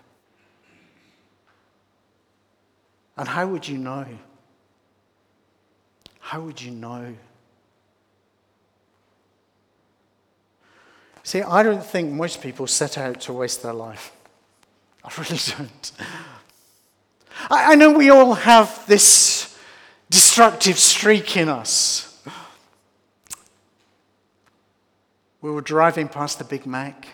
And 3.17 3.29
how 3.29 3.47
would 3.47 3.67
you 3.67 3.79
know? 3.79 4.07
How 6.19 6.41
would 6.41 6.61
you 6.61 6.71
know? 6.71 7.15
See, 11.31 11.43
I 11.43 11.63
don't 11.63 11.87
think 11.87 12.11
most 12.11 12.43
people 12.43 12.67
set 12.67 12.99
out 12.99 13.21
to 13.21 13.33
waste 13.33 13.63
their 13.63 13.73
life. 13.73 14.11
I 15.05 15.13
really 15.19 15.39
don't. 15.57 15.93
I, 17.49 17.73
I 17.73 17.75
know 17.77 17.93
we 17.93 18.11
all 18.11 18.35
have 18.35 18.85
this 18.89 19.57
destructive 20.11 20.77
streak 20.77 21.37
in 21.37 21.49
us. 21.49 22.21
We 25.41 25.53
were 25.53 25.61
driving 25.61 26.09
past 26.09 26.39
the 26.41 26.45
Big 26.45 26.67
Mac 26.67 27.07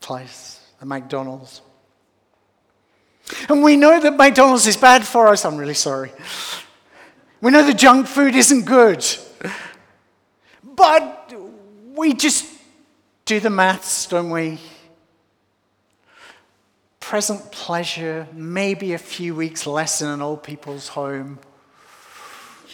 place, 0.00 0.60
the 0.78 0.84
McDonald's. 0.84 1.62
And 3.48 3.62
we 3.62 3.78
know 3.78 3.98
that 3.98 4.14
McDonald's 4.14 4.66
is 4.66 4.76
bad 4.76 5.06
for 5.06 5.28
us. 5.28 5.46
I'm 5.46 5.56
really 5.56 5.72
sorry. 5.72 6.12
We 7.40 7.50
know 7.50 7.64
the 7.64 7.72
junk 7.72 8.08
food 8.08 8.34
isn't 8.34 8.66
good. 8.66 9.06
But 10.62 11.32
we 11.94 12.12
just 12.12 12.57
do 13.28 13.38
the 13.40 13.50
maths, 13.50 14.06
don't 14.06 14.30
we? 14.30 14.58
Present 16.98 17.52
pleasure, 17.52 18.26
maybe 18.32 18.94
a 18.94 18.98
few 18.98 19.34
weeks 19.34 19.66
less 19.66 20.00
in 20.00 20.08
an 20.08 20.22
old 20.22 20.42
people's 20.42 20.88
home. 20.88 21.38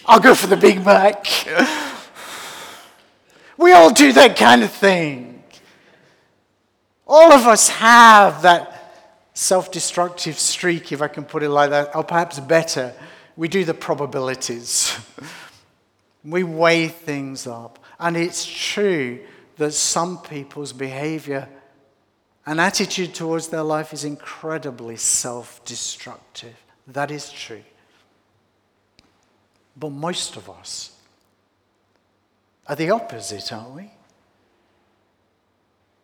I'll 0.05 0.21
go 0.21 0.33
for 0.33 0.47
the 0.47 0.55
Big 0.55 0.83
Mac. 0.85 1.27
We 3.57 3.73
all 3.73 3.91
do 3.91 4.13
that 4.13 4.37
kind 4.37 4.63
of 4.63 4.71
thing. 4.71 5.43
All 7.05 7.33
of 7.33 7.47
us 7.47 7.67
have 7.67 8.41
that 8.43 9.31
self 9.33 9.71
destructive 9.71 10.39
streak, 10.39 10.93
if 10.93 11.01
I 11.01 11.09
can 11.09 11.25
put 11.25 11.43
it 11.43 11.49
like 11.49 11.71
that, 11.71 11.93
or 11.93 12.03
perhaps 12.05 12.39
better, 12.39 12.93
we 13.35 13.49
do 13.49 13.65
the 13.65 13.73
probabilities. 13.73 14.97
we 16.23 16.43
weigh 16.43 16.87
things 16.87 17.45
up. 17.45 17.79
And 17.99 18.15
it's 18.15 18.45
true 18.45 19.19
that 19.57 19.73
some 19.73 20.17
people's 20.17 20.73
behavior 20.73 21.47
and 22.45 22.59
attitude 22.61 23.13
towards 23.13 23.47
their 23.47 23.63
life 23.63 23.93
is 23.93 24.03
incredibly 24.03 24.95
self 24.97 25.63
destructive. 25.65 26.55
That 26.87 27.11
is 27.11 27.31
true. 27.31 27.63
But 29.77 29.89
most 29.89 30.37
of 30.37 30.49
us 30.49 30.91
are 32.67 32.75
the 32.75 32.91
opposite, 32.91 33.51
aren't 33.51 33.75
we? 33.75 33.91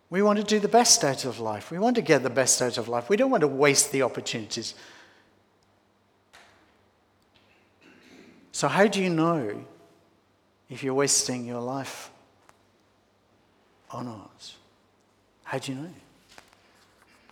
We 0.10 0.22
want 0.22 0.40
to 0.40 0.44
do 0.44 0.60
the 0.60 0.68
best 0.68 1.04
out 1.06 1.24
of 1.24 1.40
life. 1.40 1.72
We 1.72 1.80
want 1.80 1.96
to 1.96 2.02
get 2.02 2.22
the 2.22 2.30
best 2.30 2.62
out 2.62 2.78
of 2.78 2.90
life. 2.90 3.08
We 3.08 3.16
don't 3.16 3.32
want 3.32 3.42
to 3.42 3.48
waste 3.48 3.94
the 3.94 4.02
opportunities. 4.02 4.74
So, 8.52 8.68
how 8.68 8.88
do 8.88 9.02
you 9.02 9.10
know 9.10 9.64
if 10.70 10.84
you're 10.84 10.94
wasting 10.94 11.46
your 11.46 11.62
life 11.62 12.11
or 13.94 14.04
not? 14.04 14.54
How 15.44 15.60
do 15.60 15.72
you 15.72 15.78
know? 15.80 15.90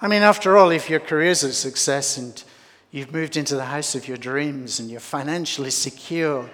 I 0.02 0.08
mean, 0.08 0.22
after 0.22 0.58
all, 0.58 0.72
if 0.72 0.90
your 0.90 1.00
career's 1.00 1.44
a 1.44 1.54
success 1.54 2.18
and 2.18 2.42
you've 2.92 3.12
moved 3.12 3.38
into 3.38 3.56
the 3.56 3.66
house 3.66 3.96
of 3.96 4.08
your 4.08 4.18
dreams 4.18 4.80
and 4.80 4.90
you're 4.90 5.00
financially 5.00 5.72
secure, 5.72 6.50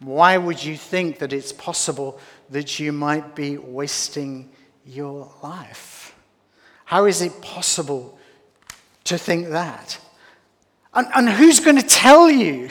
why 0.00 0.36
would 0.36 0.62
you 0.62 0.76
think 0.76 1.18
that 1.18 1.32
it's 1.32 1.52
possible 1.52 2.18
that 2.50 2.78
you 2.78 2.92
might 2.92 3.34
be 3.34 3.58
wasting 3.58 4.50
your 4.86 5.30
life? 5.42 6.14
How 6.84 7.06
is 7.06 7.20
it 7.20 7.40
possible 7.42 8.18
to 9.04 9.18
think 9.18 9.48
that? 9.48 9.98
And, 10.94 11.06
and 11.14 11.28
who's 11.28 11.60
going 11.60 11.76
to 11.76 11.86
tell 11.86 12.30
you 12.30 12.70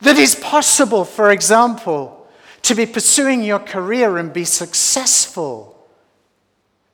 that 0.00 0.18
it's 0.18 0.34
possible, 0.34 1.04
for 1.04 1.30
example, 1.30 2.17
to 2.62 2.74
be 2.74 2.86
pursuing 2.86 3.42
your 3.42 3.58
career 3.58 4.18
and 4.18 4.32
be 4.32 4.44
successful? 4.44 5.74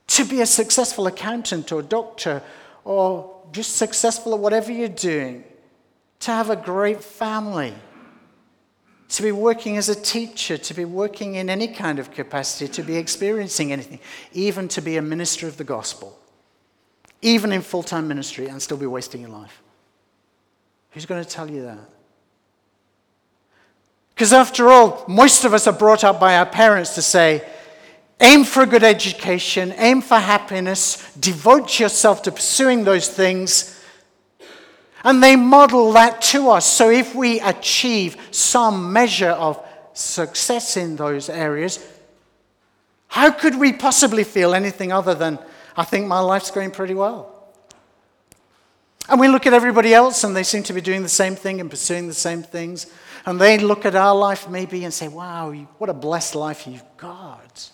To 0.09 0.25
be 0.25 0.41
a 0.41 0.47
successful 0.47 1.07
accountant 1.07 1.73
or 1.73 1.83
doctor 1.83 2.43
or 2.85 3.43
just 3.53 3.77
successful 3.77 4.35
at 4.35 4.41
whatever 4.41 4.73
you're 4.73 4.89
doing? 4.89 5.45
To 6.21 6.31
have 6.31 6.51
a 6.51 6.57
great 6.57 7.03
family? 7.03 7.75
to 9.15 9.23
be 9.23 9.31
working 9.31 9.77
as 9.77 9.89
a 9.89 9.95
teacher, 9.95 10.59
to 10.59 10.75
be 10.75 10.85
working 10.85 11.37
in 11.37 11.49
any 11.49 11.69
kind 11.69 12.01
of 12.01 12.11
capacity, 12.11 12.67
to 12.73 12.83
be 12.83 12.97
experiencing 12.97 13.71
anything, 13.71 14.01
even 14.33 14.67
to 14.67 14.81
be 14.81 14.97
a 14.97 15.03
minister 15.03 15.47
of 15.47 15.57
the 15.57 15.63
gospel, 15.63 16.19
even 17.23 17.53
in 17.53 17.63
full 17.63 17.85
time 17.85 18.09
ministry 18.09 18.49
and 18.49 18.61
still 18.61 18.77
be 18.77 18.87
wasting 18.87 19.21
your 19.21 19.31
life. 19.31 19.63
Who's 20.91 21.07
going 21.07 21.23
to 21.23 21.29
tell 21.29 21.49
you 21.49 21.63
that? 21.63 21.79
Because 24.15 24.33
after 24.33 24.71
all, 24.71 25.05
most 25.09 25.45
of 25.45 25.55
us 25.55 25.67
are 25.67 25.73
brought 25.73 26.05
up 26.05 26.21
by 26.21 26.37
our 26.37 26.47
parents 26.47 26.95
to 26.95 27.03
say, 27.03 27.43
aim 28.21 28.45
for 28.45 28.63
a 28.63 28.67
good 28.67 28.85
education, 28.85 29.75
aim 29.77 30.01
for 30.01 30.17
happiness, 30.17 31.13
devote 31.17 31.81
yourself 31.81 32.23
to 32.23 32.33
pursuing 32.33 32.85
those 32.85 33.09
things 33.09 33.75
and 35.05 35.23
they 35.23 35.37
model 35.37 35.93
that 35.93 36.23
to 36.23 36.51
us. 36.51 36.67
So 36.67 36.91
if 36.91 37.15
we 37.15 37.39
achieve 37.41 38.17
some 38.31 38.93
measure 38.93 39.31
of 39.31 39.63
success 39.93 40.79
in 40.79 40.97
those 40.97 41.29
areas, 41.29 41.87
how 43.09 43.31
could 43.31 43.57
we 43.57 43.75
possibly 43.75 44.25
feel 44.25 44.55
anything 44.55 44.91
other 44.91 45.15
than, 45.15 45.39
I 45.77 45.85
think 45.85 46.07
my 46.07 46.21
life's 46.21 46.51
going 46.51 46.71
pretty 46.71 46.95
well? 46.95 47.31
And 49.07 49.21
we 49.21 49.29
look 49.29 49.47
at 49.47 49.53
everybody 49.53 49.93
else 49.93 50.25
and 50.25 50.35
they 50.35 50.43
seem 50.43 50.63
to 50.65 50.73
be 50.73 50.81
doing 50.81 51.03
the 51.03 51.09
same 51.11 51.37
thing 51.37 51.61
and 51.61 51.69
pursuing 51.69 52.09
the 52.09 52.15
same 52.15 52.43
things. 52.43 52.87
And 53.27 53.41
they 53.41 53.59
look 53.59 53.87
at 53.87 53.95
our 53.95 54.15
life 54.15 54.49
maybe 54.49 54.85
and 54.85 54.93
say, 54.93 55.09
wow, 55.09 55.51
what 55.79 55.89
a 55.91 55.95
blessed 55.95 56.35
life 56.35 56.67
you've 56.67 56.85
got. 56.97 57.71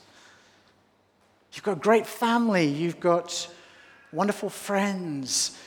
You've 1.53 1.65
got 1.65 1.79
a 1.79 1.81
great 1.81 2.07
family, 2.07 2.67
you've 2.67 3.01
got 3.01 3.49
wonderful 4.13 4.49
friends, 4.49 5.59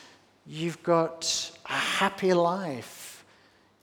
You've 0.46 0.82
got 0.84 1.52
a 1.66 1.74
happy 1.74 2.34
life. 2.34 3.24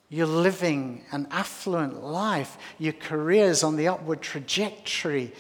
You're 0.08 0.26
living 0.26 1.04
an 1.12 1.26
affluent 1.30 2.02
life. 2.02 2.58
Your 2.78 2.92
career's 2.92 3.62
on 3.62 3.76
the 3.76 3.88
upward 3.88 4.20
trajectory. 4.20 5.32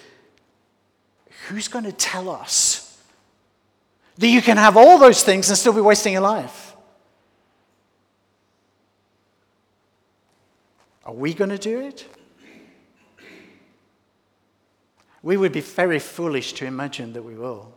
Who's 1.48 1.68
going 1.68 1.84
to 1.84 1.92
tell 1.92 2.30
us 2.30 2.98
that 4.16 4.28
you 4.28 4.40
can 4.40 4.56
have 4.56 4.76
all 4.76 4.98
those 4.98 5.22
things 5.22 5.48
and 5.48 5.58
still 5.58 5.72
be 5.72 5.80
wasting 5.80 6.12
your 6.12 6.22
life? 6.22 6.69
Are 11.04 11.14
we 11.14 11.34
going 11.34 11.50
to 11.50 11.58
do 11.58 11.80
it? 11.80 12.06
We 15.22 15.36
would 15.36 15.52
be 15.52 15.60
very 15.60 15.98
foolish 15.98 16.54
to 16.54 16.66
imagine 16.66 17.12
that 17.12 17.22
we 17.22 17.34
will. 17.34 17.72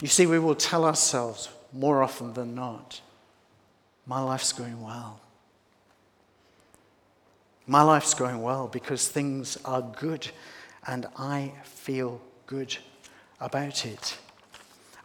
You 0.00 0.08
see, 0.08 0.26
we 0.26 0.40
will 0.40 0.56
tell 0.56 0.84
ourselves 0.84 1.48
more 1.72 2.02
often 2.02 2.32
than 2.32 2.54
not, 2.54 3.00
my 4.06 4.20
life's 4.20 4.52
going 4.52 4.82
well. 4.82 5.20
My 7.66 7.82
life's 7.82 8.14
going 8.14 8.42
well 8.42 8.66
because 8.66 9.06
things 9.06 9.56
are 9.64 9.80
good 9.80 10.28
and 10.86 11.06
I 11.16 11.52
feel 11.62 12.20
good 12.46 12.76
about 13.40 13.86
it. 13.86 14.18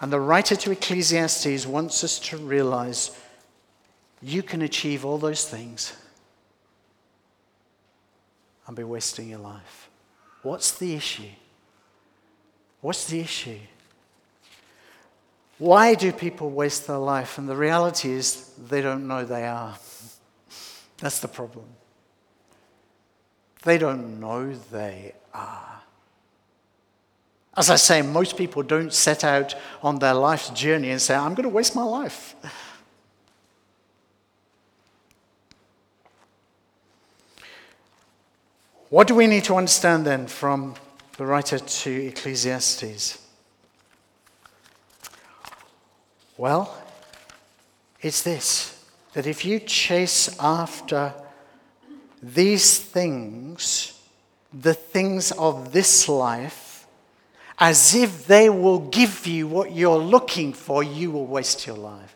And 0.01 0.11
the 0.11 0.19
writer 0.19 0.55
to 0.55 0.71
Ecclesiastes 0.71 1.67
wants 1.67 2.03
us 2.03 2.19
to 2.19 2.37
realize 2.37 3.11
you 4.21 4.43
can 4.43 4.61
achieve 4.61 5.05
all 5.05 5.17
those 5.17 5.47
things 5.47 5.93
and 8.65 8.75
be 8.75 8.83
wasting 8.83 9.29
your 9.29 9.39
life. 9.39 9.89
What's 10.41 10.71
the 10.71 10.93
issue? 10.93 11.29
What's 12.81 13.05
the 13.05 13.19
issue? 13.19 13.59
Why 15.57 15.95
do 15.95 16.11
people 16.11 16.51
waste 16.51 16.87
their 16.87 16.97
life? 16.97 17.37
And 17.37 17.49
the 17.49 17.55
reality 17.55 18.11
is 18.11 18.51
they 18.69 18.81
don't 18.81 19.07
know 19.07 19.25
they 19.25 19.45
are. 19.45 19.75
That's 20.99 21.19
the 21.19 21.27
problem. 21.27 21.65
They 23.63 23.77
don't 23.77 24.19
know 24.19 24.53
they 24.71 25.13
are. 25.33 25.81
As 27.55 27.71
I 27.71 27.75
say, 27.75 28.03
most 28.03 28.37
people 28.37 28.61
don't 28.61 28.93
set 28.93 29.23
out 29.23 29.55
on 29.81 29.97
their 29.97 30.13
life's 30.13 30.51
journey 30.51 30.91
and 30.91 31.01
say, 31.01 31.15
I'm 31.15 31.33
going 31.33 31.49
to 31.49 31.49
waste 31.49 31.75
my 31.75 31.83
life. 31.83 32.35
What 38.89 39.07
do 39.07 39.15
we 39.15 39.27
need 39.27 39.43
to 39.45 39.55
understand 39.55 40.05
then 40.05 40.27
from 40.27 40.75
the 41.17 41.25
writer 41.25 41.59
to 41.59 42.07
Ecclesiastes? 42.07 43.17
Well, 46.37 46.77
it's 48.01 48.21
this 48.21 48.73
that 49.13 49.25
if 49.25 49.43
you 49.43 49.59
chase 49.59 50.37
after 50.39 51.11
these 52.21 52.79
things, 52.79 53.99
the 54.53 54.75
things 54.75 55.31
of 55.31 55.71
this 55.71 56.07
life, 56.07 56.85
as 57.57 57.95
if 57.95 58.27
they 58.27 58.49
will 58.49 58.79
give 58.79 59.25
you 59.25 59.47
what 59.47 59.71
you're 59.71 59.97
looking 59.97 60.53
for, 60.53 60.83
you 60.83 61.09
will 61.09 61.25
waste 61.25 61.65
your 61.65 61.77
life. 61.77 62.15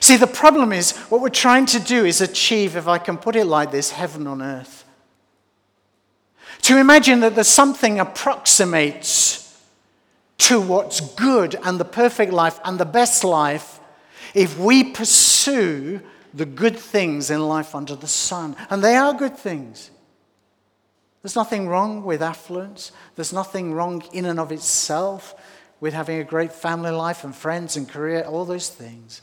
See, 0.00 0.16
the 0.16 0.28
problem 0.28 0.72
is 0.72 0.96
what 1.08 1.20
we're 1.20 1.30
trying 1.30 1.66
to 1.66 1.80
do 1.80 2.04
is 2.04 2.20
achieve, 2.20 2.76
if 2.76 2.86
I 2.86 2.98
can 2.98 3.18
put 3.18 3.34
it 3.34 3.46
like 3.46 3.72
this, 3.72 3.90
heaven 3.90 4.26
on 4.26 4.40
earth. 4.40 4.84
To 6.68 6.76
imagine 6.76 7.20
that 7.20 7.34
there's 7.34 7.48
something 7.48 7.98
approximates 7.98 9.58
to 10.36 10.60
what's 10.60 11.00
good 11.00 11.58
and 11.64 11.80
the 11.80 11.84
perfect 11.86 12.30
life 12.30 12.60
and 12.62 12.78
the 12.78 12.84
best 12.84 13.24
life 13.24 13.80
if 14.34 14.58
we 14.58 14.84
pursue 14.84 16.02
the 16.34 16.44
good 16.44 16.78
things 16.78 17.30
in 17.30 17.48
life 17.48 17.74
under 17.74 17.96
the 17.96 18.06
sun. 18.06 18.54
And 18.68 18.84
they 18.84 18.96
are 18.96 19.14
good 19.14 19.34
things. 19.34 19.90
There's 21.22 21.36
nothing 21.36 21.68
wrong 21.68 22.04
with 22.04 22.20
affluence, 22.20 22.92
there's 23.16 23.32
nothing 23.32 23.72
wrong 23.72 24.02
in 24.12 24.26
and 24.26 24.38
of 24.38 24.52
itself 24.52 25.34
with 25.80 25.94
having 25.94 26.20
a 26.20 26.24
great 26.24 26.52
family 26.52 26.90
life 26.90 27.24
and 27.24 27.34
friends 27.34 27.78
and 27.78 27.88
career, 27.88 28.24
all 28.24 28.44
those 28.44 28.68
things. 28.68 29.22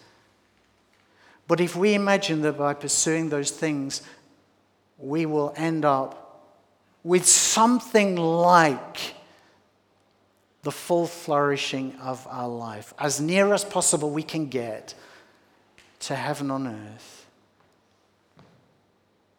But 1.48 1.62
if 1.62 1.76
we 1.76 1.94
imagine 1.94 2.42
that 2.42 2.58
by 2.58 2.74
pursuing 2.74 3.30
those 3.30 3.52
things, 3.52 4.02
we 4.98 5.28
will 5.28 5.54
end 5.56 5.86
up 5.86 6.24
with 7.06 7.24
something 7.24 8.16
like 8.16 9.14
the 10.64 10.72
full 10.72 11.06
flourishing 11.06 11.96
of 12.02 12.26
our 12.28 12.48
life, 12.48 12.96
as 12.98 13.22
near 13.22 13.54
as 13.54 13.64
possible 13.64 14.10
we 14.10 14.24
can 14.24 14.48
get 14.48 14.96
to 16.00 16.16
heaven 16.16 16.50
on 16.50 16.66
earth. 16.66 17.28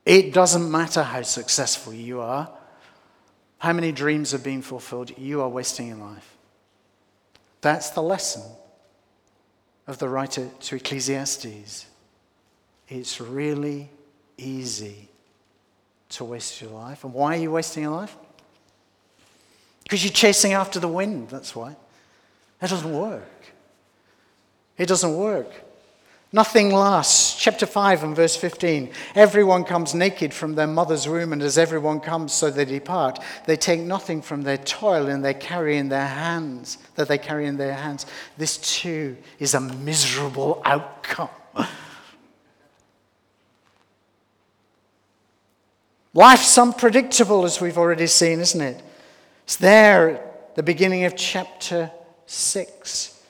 It 0.05 0.33
doesn't 0.33 0.71
matter 0.71 1.03
how 1.03 1.23
successful 1.23 1.93
you 1.93 2.21
are, 2.21 2.49
how 3.59 3.73
many 3.73 3.91
dreams 3.91 4.33
are 4.33 4.39
being 4.39 4.63
fulfilled, 4.63 5.19
you 5.19 5.43
are 5.43 5.49
wasting 5.49 5.89
your 5.89 5.97
life. 5.97 6.37
That's 7.63 7.91
the 7.91 8.03
lesson 8.03 8.43
of 9.89 9.99
the 9.99 10.09
writer 10.09 10.51
to 10.61 10.77
Ecclesiastes. 10.77 11.87
It's 12.89 13.21
really 13.21 13.91
easy 14.39 15.09
to 16.11 16.25
waste 16.25 16.61
your 16.61 16.71
life. 16.71 17.05
And 17.05 17.13
why 17.13 17.37
are 17.37 17.41
you 17.41 17.51
wasting 17.51 17.83
your 17.83 17.93
life? 17.93 18.17
Because 19.85 20.05
you're 20.05 20.13
chasing 20.13 20.53
after 20.53 20.81
the 20.81 20.89
wind, 20.89 21.29
that's 21.29 21.55
why. 21.55 21.77
That 22.61 22.71
doesn't 22.71 22.93
work. 22.93 23.23
It 24.79 24.87
doesn't 24.87 25.17
work. 25.17 25.51
Nothing 26.33 26.71
lasts. 26.71 27.37
Chapter 27.41 27.67
5 27.67 28.03
and 28.03 28.17
verse 28.17 28.37
15. 28.37 28.91
Everyone 29.15 29.65
comes 29.65 29.95
naked 29.95 30.35
from 30.35 30.55
their 30.55 30.67
mother's 30.67 31.09
womb, 31.09 31.33
and 31.33 31.41
as 31.41 31.57
everyone 31.57 32.01
comes, 32.01 32.33
so 32.33 32.51
they 32.51 32.65
depart. 32.65 33.21
They 33.47 33.57
take 33.57 33.81
nothing 33.81 34.23
from 34.23 34.43
their 34.43 34.59
toil, 34.59 35.07
and 35.07 35.25
they 35.25 35.35
carry 35.35 35.79
in 35.79 35.89
their 35.89 36.07
hands, 36.07 36.79
that 36.97 37.09
they 37.09 37.19
carry 37.19 37.47
in 37.47 37.57
their 37.57 37.75
hands. 37.75 38.07
This 38.37 38.59
too 38.59 39.17
is 39.39 39.55
a 39.55 39.61
miserable 39.61 40.61
outcome. 40.65 41.31
Life's 46.17 46.57
unpredictable, 46.57 47.45
as 47.45 47.61
we've 47.61 47.77
already 47.77 48.07
seen, 48.07 48.41
isn't 48.41 48.61
it? 48.63 48.83
It's 49.45 49.57
there 49.57 50.09
at 50.09 50.57
the 50.57 50.63
beginning 50.63 51.05
of 51.05 51.15
chapter 51.15 51.91
6. 52.25 53.23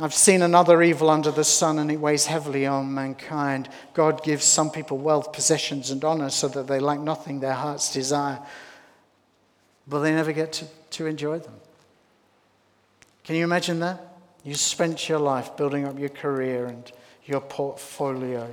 I've 0.00 0.12
seen 0.12 0.42
another 0.42 0.82
evil 0.82 1.08
under 1.08 1.30
the 1.30 1.44
sun, 1.44 1.78
and 1.78 1.92
it 1.92 2.00
weighs 2.00 2.26
heavily 2.26 2.66
on 2.66 2.92
mankind. 2.92 3.68
God 3.94 4.24
gives 4.24 4.44
some 4.44 4.72
people 4.72 4.98
wealth, 4.98 5.32
possessions, 5.32 5.92
and 5.92 6.04
honor 6.04 6.30
so 6.30 6.48
that 6.48 6.66
they 6.66 6.80
lack 6.80 6.98
nothing 6.98 7.38
their 7.38 7.52
hearts 7.52 7.92
desire, 7.92 8.40
but 9.86 10.00
they 10.00 10.10
never 10.10 10.32
get 10.32 10.52
to, 10.54 10.66
to 10.90 11.06
enjoy 11.06 11.38
them. 11.38 11.54
Can 13.22 13.36
you 13.36 13.44
imagine 13.44 13.78
that? 13.78 14.18
You 14.42 14.54
spent 14.54 15.08
your 15.08 15.20
life 15.20 15.56
building 15.56 15.86
up 15.86 15.96
your 15.96 16.08
career 16.08 16.66
and 16.66 16.90
your 17.24 17.40
portfolio, 17.40 18.50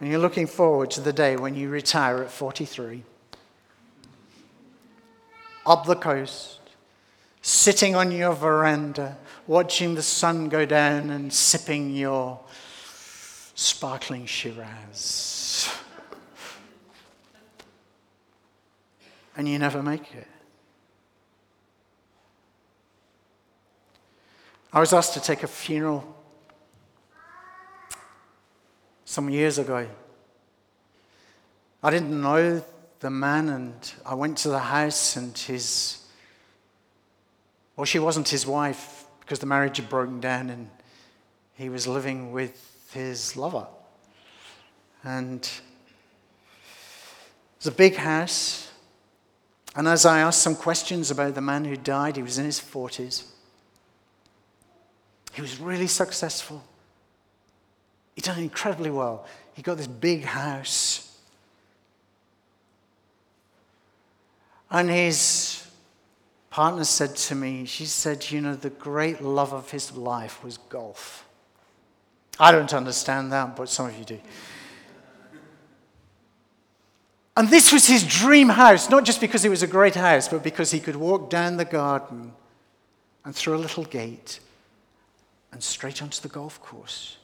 and 0.00 0.10
you're 0.10 0.20
looking 0.20 0.46
forward 0.46 0.90
to 0.92 1.00
the 1.00 1.12
day 1.12 1.36
when 1.36 1.54
you 1.54 1.68
retire 1.68 2.22
at 2.22 2.30
43, 2.30 3.02
up 5.66 5.86
the 5.86 5.96
coast, 5.96 6.60
sitting 7.42 7.94
on 7.94 8.10
your 8.12 8.34
veranda 8.34 9.16
watching 9.46 9.94
the 9.94 10.02
sun 10.02 10.48
go 10.48 10.64
down 10.64 11.10
and 11.10 11.32
sipping 11.32 11.94
your 11.94 12.40
sparkling 13.54 14.26
Shiraz. 14.26 15.28
and 19.38 19.48
you 19.48 19.58
never 19.58 19.82
make 19.82 20.14
it. 20.14 20.26
I 24.72 24.80
was 24.80 24.92
asked 24.92 25.14
to 25.14 25.20
take 25.20 25.44
a 25.44 25.46
funeral 25.46 26.17
some 29.08 29.30
years 29.30 29.56
ago. 29.58 29.88
I 31.82 31.90
didn't 31.90 32.20
know 32.20 32.62
the 33.00 33.08
man, 33.08 33.48
and 33.48 33.92
I 34.04 34.12
went 34.14 34.36
to 34.38 34.50
the 34.50 34.58
house, 34.58 35.16
and 35.16 35.36
his, 35.36 36.04
well, 37.74 37.86
she 37.86 37.98
wasn't 37.98 38.28
his 38.28 38.46
wife 38.46 39.06
because 39.20 39.38
the 39.38 39.46
marriage 39.46 39.78
had 39.78 39.88
broken 39.88 40.20
down 40.20 40.50
and 40.50 40.68
he 41.54 41.70
was 41.70 41.86
living 41.86 42.32
with 42.32 42.86
his 42.92 43.34
lover. 43.34 43.66
And 45.02 45.40
it 45.40 45.60
was 47.60 47.66
a 47.68 47.72
big 47.72 47.96
house. 47.96 48.70
And 49.74 49.88
as 49.88 50.04
I 50.04 50.18
asked 50.18 50.42
some 50.42 50.54
questions 50.54 51.10
about 51.10 51.34
the 51.34 51.40
man 51.40 51.64
who 51.64 51.76
died, 51.76 52.16
he 52.16 52.22
was 52.22 52.36
in 52.36 52.44
his 52.44 52.60
40s. 52.60 53.24
He 55.32 55.40
was 55.40 55.58
really 55.58 55.86
successful. 55.86 56.62
He 58.18 58.22
done 58.22 58.40
incredibly 58.40 58.90
well. 58.90 59.24
He 59.54 59.62
got 59.62 59.76
this 59.76 59.86
big 59.86 60.24
house. 60.24 61.16
And 64.68 64.90
his 64.90 65.64
partner 66.50 66.82
said 66.82 67.14
to 67.14 67.36
me, 67.36 67.64
she 67.64 67.86
said, 67.86 68.28
you 68.28 68.40
know, 68.40 68.56
the 68.56 68.70
great 68.70 69.22
love 69.22 69.52
of 69.52 69.70
his 69.70 69.96
life 69.96 70.42
was 70.42 70.58
golf. 70.58 71.28
I 72.40 72.50
don't 72.50 72.74
understand 72.74 73.30
that, 73.30 73.54
but 73.54 73.68
some 73.68 73.86
of 73.86 73.96
you 73.96 74.04
do. 74.04 74.20
And 77.36 77.48
this 77.48 77.72
was 77.72 77.86
his 77.86 78.02
dream 78.02 78.48
house, 78.48 78.90
not 78.90 79.04
just 79.04 79.20
because 79.20 79.44
it 79.44 79.48
was 79.48 79.62
a 79.62 79.68
great 79.68 79.94
house, 79.94 80.26
but 80.26 80.42
because 80.42 80.72
he 80.72 80.80
could 80.80 80.96
walk 80.96 81.30
down 81.30 81.56
the 81.56 81.64
garden 81.64 82.32
and 83.24 83.32
through 83.32 83.54
a 83.54 83.62
little 83.62 83.84
gate 83.84 84.40
and 85.52 85.62
straight 85.62 86.02
onto 86.02 86.20
the 86.20 86.28
golf 86.28 86.60
course. 86.60 87.17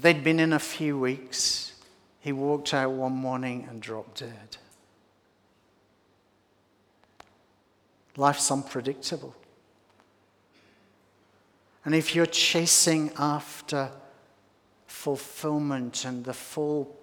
They'd 0.00 0.22
been 0.22 0.38
in 0.38 0.52
a 0.52 0.60
few 0.60 0.96
weeks. 0.96 1.72
He 2.20 2.30
walked 2.30 2.72
out 2.72 2.92
one 2.92 3.14
morning 3.14 3.66
and 3.68 3.82
dropped 3.82 4.20
dead. 4.20 4.56
Life's 8.16 8.48
unpredictable. 8.48 9.34
And 11.84 11.96
if 11.96 12.14
you're 12.14 12.26
chasing 12.26 13.10
after 13.18 13.90
fulfillment 14.86 16.04
and 16.04 16.24
the 16.24 16.34
full 16.34 16.96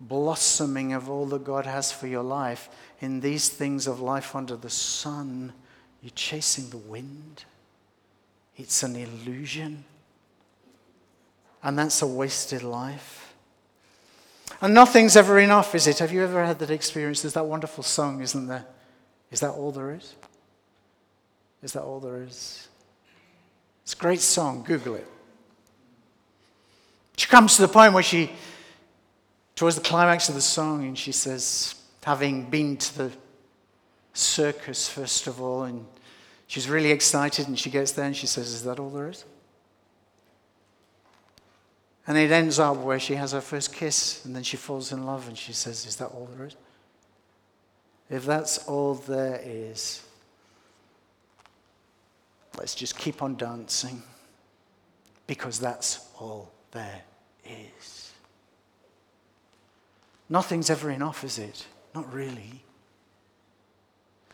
blossoming 0.00 0.92
of 0.92 1.10
all 1.10 1.26
that 1.26 1.42
God 1.42 1.66
has 1.66 1.90
for 1.90 2.06
your 2.06 2.22
life 2.22 2.68
in 3.00 3.20
these 3.20 3.48
things 3.48 3.88
of 3.88 4.00
life 4.00 4.36
under 4.36 4.56
the 4.56 4.70
sun, 4.70 5.52
you're 6.00 6.12
chasing 6.14 6.70
the 6.70 6.78
wind. 6.78 7.44
It's 8.56 8.84
an 8.84 8.94
illusion. 8.94 9.84
And 11.62 11.78
that's 11.78 12.02
a 12.02 12.06
wasted 12.06 12.62
life. 12.62 13.34
And 14.60 14.74
nothing's 14.74 15.16
ever 15.16 15.38
enough, 15.38 15.74
is 15.74 15.86
it? 15.86 15.98
Have 15.98 16.12
you 16.12 16.22
ever 16.22 16.44
had 16.44 16.58
that 16.58 16.70
experience? 16.70 17.22
There's 17.22 17.34
that 17.34 17.46
wonderful 17.46 17.82
song, 17.82 18.20
isn't 18.20 18.46
there? 18.46 18.66
Is 19.30 19.40
that 19.40 19.50
all 19.50 19.72
there 19.72 19.94
is? 19.94 20.14
Is 21.62 21.72
that 21.72 21.82
all 21.82 22.00
there 22.00 22.22
is? 22.22 22.68
It's 23.82 23.94
a 23.94 23.96
great 23.96 24.20
song. 24.20 24.62
Google 24.66 24.96
it. 24.96 25.06
She 27.16 27.26
comes 27.26 27.56
to 27.56 27.62
the 27.62 27.68
point 27.68 27.92
where 27.92 28.02
she, 28.02 28.30
towards 29.54 29.76
the 29.76 29.82
climax 29.82 30.28
of 30.28 30.34
the 30.34 30.40
song, 30.40 30.84
and 30.84 30.98
she 30.98 31.12
says, 31.12 31.74
having 32.02 32.48
been 32.48 32.76
to 32.76 32.98
the 32.98 33.12
circus 34.14 34.88
first 34.88 35.26
of 35.26 35.40
all, 35.40 35.64
and 35.64 35.86
she's 36.46 36.68
really 36.68 36.90
excited, 36.90 37.46
and 37.48 37.58
she 37.58 37.70
gets 37.70 37.92
there 37.92 38.06
and 38.06 38.16
she 38.16 38.26
says, 38.26 38.52
Is 38.52 38.64
that 38.64 38.78
all 38.78 38.90
there 38.90 39.08
is? 39.08 39.24
And 42.10 42.18
it 42.18 42.32
ends 42.32 42.58
up 42.58 42.78
where 42.78 42.98
she 42.98 43.14
has 43.14 43.30
her 43.30 43.40
first 43.40 43.72
kiss 43.72 44.24
and 44.24 44.34
then 44.34 44.42
she 44.42 44.56
falls 44.56 44.90
in 44.90 45.06
love 45.06 45.28
and 45.28 45.38
she 45.38 45.52
says, 45.52 45.86
Is 45.86 45.94
that 45.94 46.06
all 46.06 46.28
there 46.34 46.48
is? 46.48 46.56
If 48.10 48.26
that's 48.26 48.66
all 48.66 48.94
there 48.94 49.40
is, 49.44 50.02
let's 52.58 52.74
just 52.74 52.98
keep 52.98 53.22
on 53.22 53.36
dancing 53.36 54.02
because 55.28 55.60
that's 55.60 56.08
all 56.18 56.50
there 56.72 57.02
is. 57.44 58.10
Nothing's 60.28 60.68
ever 60.68 60.90
enough, 60.90 61.22
is 61.22 61.38
it? 61.38 61.64
Not 61.94 62.12
really. 62.12 62.64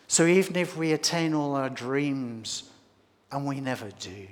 So 0.09 0.25
even 0.25 0.57
if 0.57 0.79
we 0.79 0.93
attain 0.93 1.35
all 1.35 1.55
our 1.55 1.69
dreams, 1.69 2.71
and 3.31 3.45
we 3.45 3.61
never 3.61 3.91
do, 4.01 4.29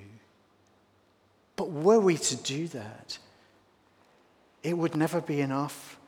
but 1.57 1.71
were 1.71 2.01
we 2.01 2.17
to 2.17 2.37
do 2.37 2.69
that, 2.69 3.19
it 4.65 4.77
would 4.77 4.97
never 4.97 5.21
be 5.21 5.43
enough. 5.43 5.99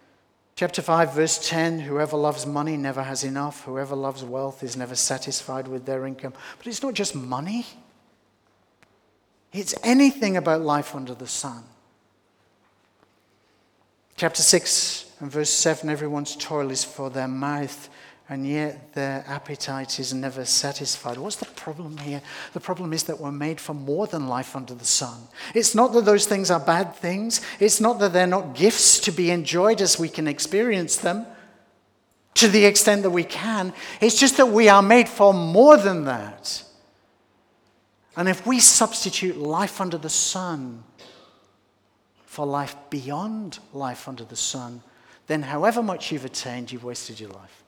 Chapter 0.56 0.80
5, 0.80 1.14
verse 1.14 1.46
10 1.46 1.80
Whoever 1.80 2.16
loves 2.16 2.46
money 2.46 2.78
never 2.78 3.02
has 3.02 3.22
enough. 3.22 3.62
Whoever 3.64 3.94
loves 3.94 4.24
wealth 4.24 4.62
is 4.62 4.76
never 4.76 4.96
satisfied 4.96 5.68
with 5.68 5.84
their 5.84 6.06
income. 6.06 6.32
But 6.56 6.66
it's 6.66 6.82
not 6.82 6.94
just 6.94 7.14
money, 7.14 7.66
it's 9.52 9.74
anything 9.84 10.36
about 10.36 10.62
life 10.62 10.94
under 10.94 11.14
the 11.14 11.26
sun. 11.26 11.62
Chapter 14.16 14.42
6 14.42 15.12
and 15.20 15.30
verse 15.30 15.50
7 15.50 15.90
Everyone's 15.90 16.34
toil 16.34 16.70
is 16.70 16.82
for 16.82 17.10
their 17.10 17.28
mouth, 17.28 17.90
and 18.28 18.46
yet 18.46 18.92
their 18.94 19.24
appetite 19.28 20.00
is 20.00 20.12
never 20.12 20.44
satisfied. 20.44 21.16
What's 21.16 21.36
the 21.36 21.44
problem 21.44 21.96
here? 21.98 22.20
The 22.54 22.60
problem 22.60 22.92
is 22.92 23.04
that 23.04 23.20
we're 23.20 23.30
made 23.30 23.60
for 23.60 23.72
more 23.72 24.08
than 24.08 24.26
life 24.26 24.56
under 24.56 24.74
the 24.74 24.84
sun. 24.84 25.16
It's 25.54 25.74
not 25.74 25.92
that 25.92 26.04
those 26.04 26.26
things 26.26 26.50
are 26.50 26.58
bad 26.58 26.96
things, 26.96 27.40
it's 27.60 27.80
not 27.80 28.00
that 28.00 28.12
they're 28.12 28.26
not 28.26 28.56
gifts 28.56 28.98
to 29.00 29.12
be 29.12 29.30
enjoyed 29.30 29.80
as 29.80 29.98
we 29.98 30.08
can 30.08 30.26
experience 30.26 30.96
them 30.96 31.24
to 32.34 32.48
the 32.48 32.64
extent 32.64 33.02
that 33.02 33.10
we 33.10 33.24
can. 33.24 33.72
It's 34.00 34.18
just 34.18 34.36
that 34.38 34.48
we 34.48 34.68
are 34.68 34.82
made 34.82 35.08
for 35.08 35.32
more 35.32 35.76
than 35.76 36.04
that. 36.04 36.64
And 38.16 38.28
if 38.28 38.46
we 38.46 38.60
substitute 38.60 39.36
life 39.36 39.80
under 39.80 39.98
the 39.98 40.08
sun 40.08 40.82
for 42.24 42.44
life 42.44 42.74
beyond 42.90 43.60
life 43.72 44.08
under 44.08 44.24
the 44.24 44.36
sun, 44.36 44.82
then 45.28 45.42
however 45.42 45.82
much 45.82 46.10
you've 46.10 46.24
attained, 46.24 46.72
you've 46.72 46.84
wasted 46.84 47.20
your 47.20 47.30
life. 47.30 47.62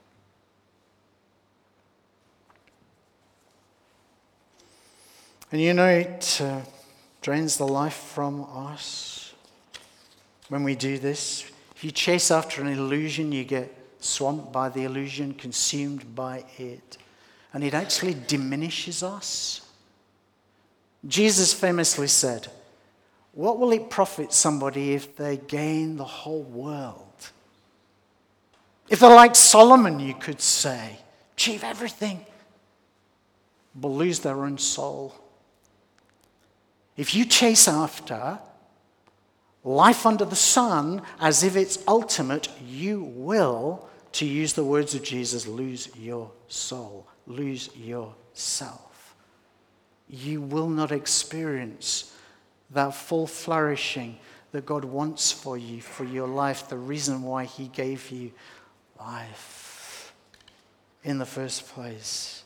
And 5.50 5.61
you 5.61 5.72
know, 5.72 5.88
it 5.88 6.40
uh, 6.42 6.61
drains 7.22 7.56
the 7.56 7.66
life 7.66 7.94
from 7.94 8.46
us 8.52 9.32
when 10.48 10.62
we 10.62 10.74
do 10.74 10.98
this. 10.98 11.50
If 11.74 11.84
you 11.84 11.90
chase 11.90 12.30
after 12.30 12.61
an 12.61 12.68
illusion, 12.68 13.32
you 13.32 13.44
get 13.44 13.74
swamped 14.00 14.52
by 14.52 14.68
the 14.68 14.84
illusion, 14.84 15.32
consumed 15.34 16.14
by 16.14 16.44
it. 16.58 16.98
And 17.54 17.64
it 17.64 17.72
actually 17.72 18.14
diminishes 18.26 19.02
us. 19.02 19.62
Jesus 21.06 21.54
famously 21.54 22.08
said, 22.08 22.48
What 23.32 23.58
will 23.58 23.72
it 23.72 23.88
profit 23.88 24.32
somebody 24.32 24.92
if 24.92 25.16
they 25.16 25.38
gain 25.38 25.96
the 25.96 26.04
whole 26.04 26.42
world? 26.42 27.04
If 28.88 29.00
they're 29.00 29.14
like 29.14 29.37
Solomon, 29.37 30.00
you 30.00 30.14
could 30.14 30.40
say, 30.40 30.98
achieve 31.34 31.62
everything, 31.62 32.24
but 33.74 33.88
lose 33.88 34.20
their 34.20 34.44
own 34.44 34.58
soul. 34.58 35.14
If 36.98 37.14
you 37.14 37.24
chase 37.24 37.68
after 37.68 38.40
life 39.62 40.04
under 40.04 40.24
the 40.24 40.37
sun 40.37 41.00
as 41.20 41.44
if 41.44 41.54
it's 41.56 41.78
ultimate, 41.87 42.48
you 42.61 43.04
will, 43.04 43.88
to 44.12 44.26
use 44.26 44.54
the 44.54 44.64
words 44.64 44.96
of 44.96 45.04
Jesus, 45.04 45.46
lose 45.46 45.88
your 45.96 46.32
soul, 46.48 47.06
lose 47.28 47.70
yourself. 47.76 49.14
You 50.08 50.42
will 50.42 50.68
not 50.68 50.90
experience 50.90 52.12
that 52.70 52.94
full 52.94 53.28
flourishing 53.28 54.18
that 54.50 54.66
God 54.66 54.84
wants 54.84 55.30
for 55.30 55.56
you, 55.56 55.80
for 55.80 56.04
your 56.04 56.26
life, 56.26 56.68
the 56.68 56.78
reason 56.78 57.22
why 57.22 57.44
He 57.44 57.68
gave 57.68 58.11
you 58.11 58.32
life 58.98 60.12
in 61.04 61.18
the 61.18 61.26
first 61.26 61.68
place. 61.68 62.42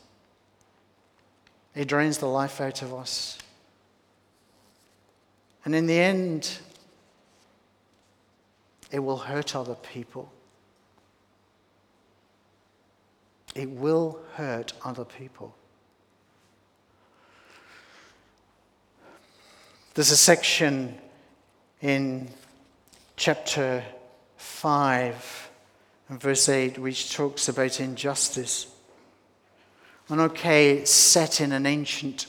It 1.75 1.89
drains 1.89 2.19
the 2.19 2.27
life 2.27 2.61
out 2.61 2.83
of 2.83 2.93
us. 2.93 3.39
And 5.65 5.75
in 5.75 5.87
the 5.87 5.99
end, 5.99 6.59
it 8.91 8.99
will 8.99 9.19
hurt 9.19 9.55
other 9.55 9.77
people. 9.77 10.31
It 13.55 13.71
will 13.71 14.19
hurt 14.35 14.73
other 14.85 15.05
people. 15.05 15.55
There's 19.95 20.11
a 20.11 20.17
section 20.17 20.99
in 21.83 22.29
chapter 23.17 23.85
5 24.39 25.51
and 26.09 26.21
verse 26.21 26.49
8 26.49 26.79
which 26.79 27.15
talks 27.15 27.49
about 27.49 27.79
injustice. 27.79 28.69
And 30.09 30.21
okay, 30.21 30.79
it's 30.79 30.91
set 30.91 31.41
in 31.41 31.53
an 31.53 31.67
ancient 31.67 32.27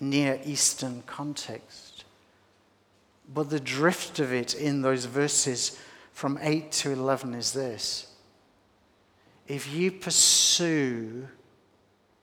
Near 0.00 0.40
Eastern 0.44 1.02
context. 1.06 1.81
But 3.34 3.50
the 3.50 3.60
drift 3.60 4.18
of 4.18 4.32
it 4.32 4.54
in 4.54 4.82
those 4.82 5.06
verses 5.06 5.78
from 6.12 6.38
8 6.40 6.70
to 6.72 6.90
11 6.90 7.34
is 7.34 7.52
this 7.52 8.08
if 9.46 9.72
you 9.72 9.90
pursue 9.90 11.28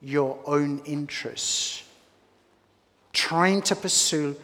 your 0.02 0.40
own 0.46 0.80
interests, 0.86 1.84
trying 3.12 3.62
to 3.64 3.76
pursue 3.76 4.36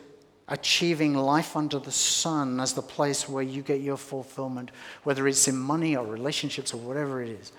achieving 0.47 1.15
life 1.15 1.55
under 1.55 1.79
the 1.79 1.91
sun 1.91 2.59
as 2.59 2.73
the 2.73 2.81
place 2.81 3.27
where 3.27 3.43
you 3.43 3.61
get 3.61 3.81
your 3.81 3.97
fulfillment, 3.97 4.69
whether 5.03 5.27
it's 5.27 5.47
in 5.47 5.57
money 5.57 5.95
or 5.95 6.05
relationships 6.05 6.73
or 6.73 6.77
whatever 6.77 7.23
it 7.23 7.29
is, 7.29 7.51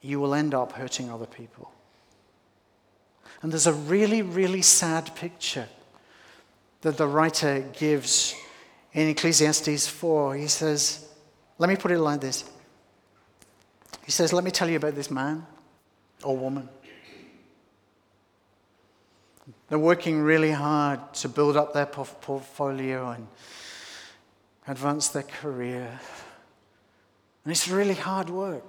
you 0.00 0.20
will 0.20 0.34
end 0.34 0.54
up 0.54 0.72
hurting 0.72 1.10
other 1.10 1.26
people. 1.26 1.70
And 3.42 3.52
there's 3.52 3.66
a 3.66 3.72
really, 3.72 4.22
really 4.22 4.62
sad 4.62 5.14
picture 5.16 5.68
that 6.82 6.96
the 6.96 7.06
writer 7.06 7.64
gives 7.72 8.34
in 8.92 9.08
Ecclesiastes 9.08 9.88
4. 9.88 10.36
He 10.36 10.48
says, 10.48 11.08
let 11.62 11.68
me 11.68 11.76
put 11.76 11.92
it 11.92 11.98
like 12.00 12.20
this. 12.20 12.44
He 14.04 14.10
says, 14.10 14.32
Let 14.32 14.42
me 14.42 14.50
tell 14.50 14.68
you 14.68 14.76
about 14.76 14.96
this 14.96 15.12
man 15.12 15.46
or 16.24 16.36
woman. 16.36 16.68
They're 19.68 19.78
working 19.78 20.20
really 20.20 20.50
hard 20.50 21.14
to 21.14 21.28
build 21.28 21.56
up 21.56 21.72
their 21.72 21.86
portfolio 21.86 23.10
and 23.10 23.28
advance 24.66 25.08
their 25.08 25.22
career. 25.22 26.00
And 27.44 27.52
it's 27.52 27.68
really 27.68 27.94
hard 27.94 28.28
work. 28.28 28.68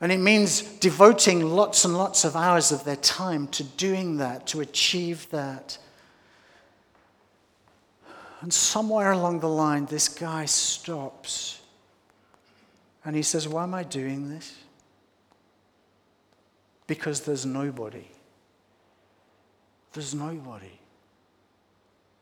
And 0.00 0.10
it 0.10 0.20
means 0.20 0.62
devoting 0.62 1.50
lots 1.50 1.84
and 1.84 1.96
lots 1.96 2.24
of 2.24 2.34
hours 2.34 2.72
of 2.72 2.84
their 2.84 2.96
time 2.96 3.46
to 3.48 3.62
doing 3.62 4.16
that, 4.16 4.46
to 4.48 4.60
achieve 4.60 5.28
that. 5.30 5.76
And 8.40 8.52
somewhere 8.52 9.12
along 9.12 9.40
the 9.40 9.48
line, 9.48 9.86
this 9.86 10.08
guy 10.08 10.44
stops 10.44 11.60
and 13.04 13.16
he 13.16 13.22
says, 13.22 13.48
Why 13.48 13.64
am 13.64 13.74
I 13.74 13.82
doing 13.82 14.30
this? 14.30 14.54
Because 16.86 17.22
there's 17.22 17.44
nobody. 17.44 18.06
There's 19.92 20.14
nobody. 20.14 20.78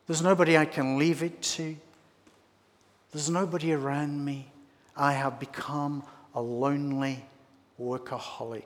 There's 0.07 0.23
nobody 0.23 0.57
I 0.57 0.65
can 0.65 0.99
leave 0.99 1.23
it 1.23 1.43
to. 1.43 1.77
There's 3.13 3.29
nobody 3.29 3.73
around 3.73 4.25
me. 4.25 4.51
I 4.97 5.13
have 5.13 5.39
become 5.39 6.03
a 6.35 6.41
lonely 6.41 7.25
workaholic. 7.81 8.63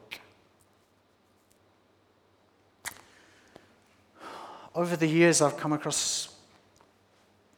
Over 4.75 4.97
the 4.97 5.07
years, 5.07 5.41
I've 5.41 5.57
come 5.57 5.73
across 5.73 6.35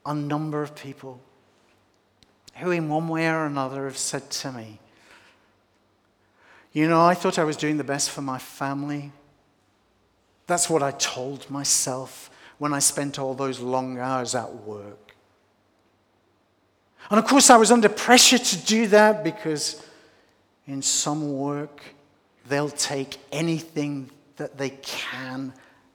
a 0.04 0.14
number 0.14 0.62
of 0.62 0.74
people 0.74 1.20
who, 2.56 2.70
in 2.70 2.88
one 2.88 3.08
way 3.08 3.28
or 3.28 3.46
another, 3.46 3.84
have 3.84 3.96
said 3.96 4.30
to 4.30 4.52
me, 4.52 4.78
You 6.72 6.88
know, 6.88 7.00
I 7.00 7.14
thought 7.14 7.38
I 7.38 7.44
was 7.44 7.56
doing 7.56 7.76
the 7.76 7.84
best 7.84 8.10
for 8.10 8.22
my 8.22 8.38
family. 8.38 9.12
That's 10.46 10.68
what 10.68 10.82
I 10.82 10.90
told 10.92 11.48
myself 11.50 12.30
when 12.58 12.72
I 12.72 12.78
spent 12.78 13.18
all 13.18 13.34
those 13.34 13.60
long 13.60 13.98
hours 13.98 14.34
at 14.34 14.52
work. 14.54 15.14
And 17.10 17.18
of 17.18 17.26
course, 17.26 17.50
I 17.50 17.56
was 17.56 17.70
under 17.70 17.88
pressure 17.88 18.38
to 18.38 18.56
do 18.64 18.86
that 18.88 19.24
because 19.24 19.84
in 20.66 20.82
some 20.82 21.38
work, 21.38 21.82
they'll 22.48 22.70
take 22.70 23.18
anything 23.30 24.10
that 24.36 24.58
they 24.58 24.70
can 24.70 25.52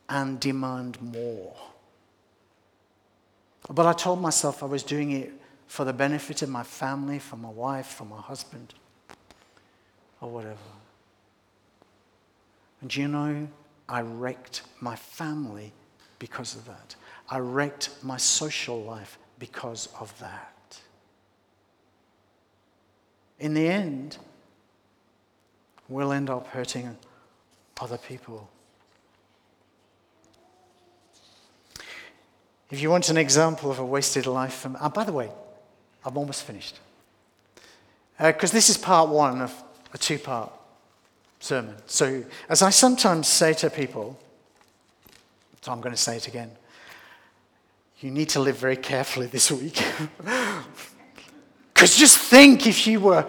and 0.10 0.40
demand 0.40 1.02
more. 1.02 1.56
But 3.70 3.86
I 3.86 3.94
told 3.94 4.22
myself 4.22 4.64
I 4.64 4.66
was 4.66 4.84
doing 4.84 5.12
it 5.12 5.34
for 5.68 5.84
the 5.84 5.94
benefit 5.94 6.42
of 6.42 6.50
my 6.50 6.64
family, 6.64 7.20
for 7.20 7.36
my 7.36 7.50
wife, 7.50 7.88
for 7.88 8.06
my 8.06 8.22
husband, 8.22 8.74
or 10.22 10.30
whatever. 10.30 10.58
And 12.82 12.96
you 12.96 13.08
know, 13.08 13.48
I 13.90 14.02
wrecked 14.02 14.62
my 14.80 14.96
family 14.96 15.74
because 16.20 16.56
of 16.56 16.66
that. 16.66 16.96
I 17.30 17.40
wrecked 17.40 17.90
my 18.04 18.18
social 18.18 18.82
life 18.82 19.18
because 19.40 19.90
of 20.00 20.18
that. 20.20 20.80
In 23.40 23.54
the 23.54 23.68
end, 23.68 24.18
we'll 25.90 26.12
end 26.12 26.30
up 26.30 26.48
hurting 26.48 26.98
other 27.80 27.98
people. 27.98 28.50
If 32.70 32.82
you 32.82 32.90
want 32.90 33.10
an 33.10 33.18
example 33.18 33.72
of 33.72 33.80
a 33.80 33.86
wasted 33.86 34.26
life, 34.26 34.66
um, 34.66 34.78
oh, 34.80 34.90
by 34.90 35.04
the 35.04 35.14
way, 35.14 35.30
I'm 36.04 36.18
almost 36.18 36.44
finished. 36.44 36.80
Because 38.18 38.52
uh, 38.52 38.54
this 38.54 38.70
is 38.70 38.78
part 38.78 39.10
one 39.10 39.42
of 39.42 39.54
a 39.94 39.98
two 39.98 40.20
part 40.20 40.52
sermon. 41.40 41.76
So, 41.86 42.24
as 42.50 42.62
I 42.62 42.72
sometimes 42.72 43.28
say 43.28 43.54
to 43.54 43.70
people, 43.70 44.20
so 45.62 45.72
I'm 45.72 45.82
going 45.82 45.96
to 45.96 46.02
say 46.02 46.18
it 46.18 46.28
again 46.28 46.52
you 48.00 48.12
need 48.12 48.30
to 48.30 48.40
live 48.40 48.58
very 48.58 48.78
carefully 48.78 49.28
this 49.28 49.52
week. 49.52 49.84
Because 51.74 51.96
just 51.96 52.18
think 52.18 52.66
if 52.66 52.88
you 52.88 53.00
were 53.00 53.24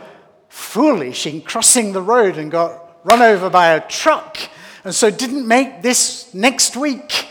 foolish 0.48 1.26
in 1.26 1.42
crossing 1.42 1.92
the 1.92 2.00
road 2.00 2.38
and 2.38 2.50
got 2.50 2.98
run 3.04 3.20
over 3.20 3.50
by 3.50 3.74
a 3.74 3.86
truck 3.86 4.38
and 4.84 4.94
so 4.94 5.10
didn't 5.10 5.46
make 5.46 5.82
this 5.82 6.32
next 6.32 6.74
week, 6.74 7.26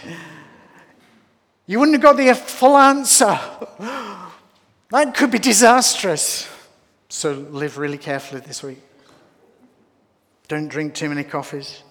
you 1.68 1.80
wouldn't 1.80 1.96
have 1.96 2.02
got 2.02 2.18
the 2.18 2.34
full 2.34 2.78
answer. 2.78 3.40
That 4.90 5.14
could 5.14 5.32
be 5.32 5.40
disastrous. 5.40 6.48
So 7.10 7.34
live 7.34 7.78
really 7.78 7.98
carefully 7.98 8.42
this 8.42 8.64
week. 8.64 8.82
Don't 10.48 10.70
drink 10.70 10.94
too 10.94 11.10
many 11.10 11.24
coffees. 11.24 11.84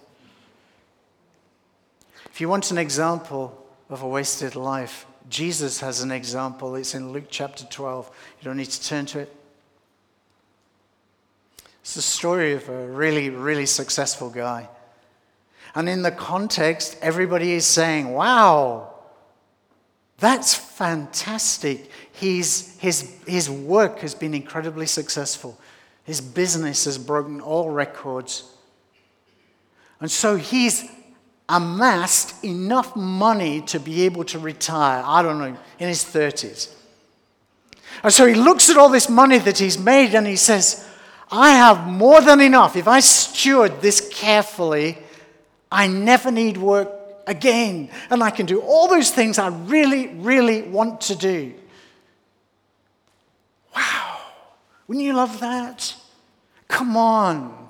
If 2.24 2.40
you 2.40 2.48
want 2.48 2.70
an 2.70 2.78
example 2.78 3.66
of 3.90 4.02
a 4.02 4.08
wasted 4.08 4.56
life, 4.56 5.06
Jesus 5.28 5.80
has 5.80 6.00
an 6.00 6.10
example. 6.10 6.74
It's 6.74 6.94
in 6.94 7.12
Luke 7.12 7.26
chapter 7.28 7.64
12. 7.64 8.10
You 8.40 8.44
don't 8.44 8.56
need 8.56 8.70
to 8.70 8.82
turn 8.82 9.06
to 9.06 9.20
it. 9.20 9.34
It's 11.80 11.94
the 11.94 12.02
story 12.02 12.52
of 12.54 12.68
a 12.68 12.86
really, 12.88 13.30
really 13.30 13.66
successful 13.66 14.30
guy. 14.30 14.68
And 15.74 15.88
in 15.88 16.02
the 16.02 16.10
context, 16.10 16.96
everybody 17.02 17.52
is 17.52 17.66
saying, 17.66 18.12
wow, 18.12 18.95
that's 20.18 20.55
fantastic. 20.55 21.90
He's, 22.12 22.79
his, 22.79 23.14
his 23.26 23.50
work 23.50 23.98
has 24.00 24.14
been 24.14 24.35
incredibly 24.35 24.87
successful. 24.87 25.59
His 26.05 26.20
business 26.20 26.87
has 26.87 26.96
broken 26.96 27.40
all 27.40 27.70
records. 27.70 28.50
And 30.00 30.11
so 30.11 30.37
he's 30.37 30.85
amassed 31.48 32.42
enough 32.44 32.96
money 32.96 33.61
to 33.62 33.79
be 33.79 34.02
able 34.02 34.24
to 34.24 34.38
retire, 34.38 35.02
I 35.05 35.22
don't 35.22 35.38
know, 35.38 35.57
in 35.79 35.88
his 35.88 36.02
30s. 36.02 36.72
And 38.02 38.12
so 38.12 38.26
he 38.26 38.35
looks 38.35 38.70
at 38.70 38.76
all 38.76 38.88
this 38.88 39.09
money 39.09 39.38
that 39.38 39.59
he's 39.59 39.79
made 39.79 40.14
and 40.14 40.26
he 40.26 40.37
says, 40.37 40.87
I 41.31 41.50
have 41.50 41.87
more 41.87 42.20
than 42.20 42.40
enough. 42.40 42.76
If 42.76 42.88
I 42.88 43.00
steward 43.00 43.81
this 43.81 44.09
carefully, 44.12 44.98
I 45.70 45.88
never 45.88 46.31
need 46.31 46.57
work 46.57 46.95
again. 47.26 47.90
And 48.10 48.22
I 48.22 48.30
can 48.30 48.46
do 48.46 48.60
all 48.60 48.88
those 48.88 49.10
things 49.10 49.38
I 49.38 49.48
really, 49.48 50.08
really 50.08 50.62
want 50.62 51.00
to 51.02 51.16
do. 51.16 51.54
Wow. 53.74 54.18
Wouldn't 54.86 55.04
you 55.04 55.14
love 55.14 55.40
that? 55.40 55.94
Come 56.68 56.96
on. 56.96 57.68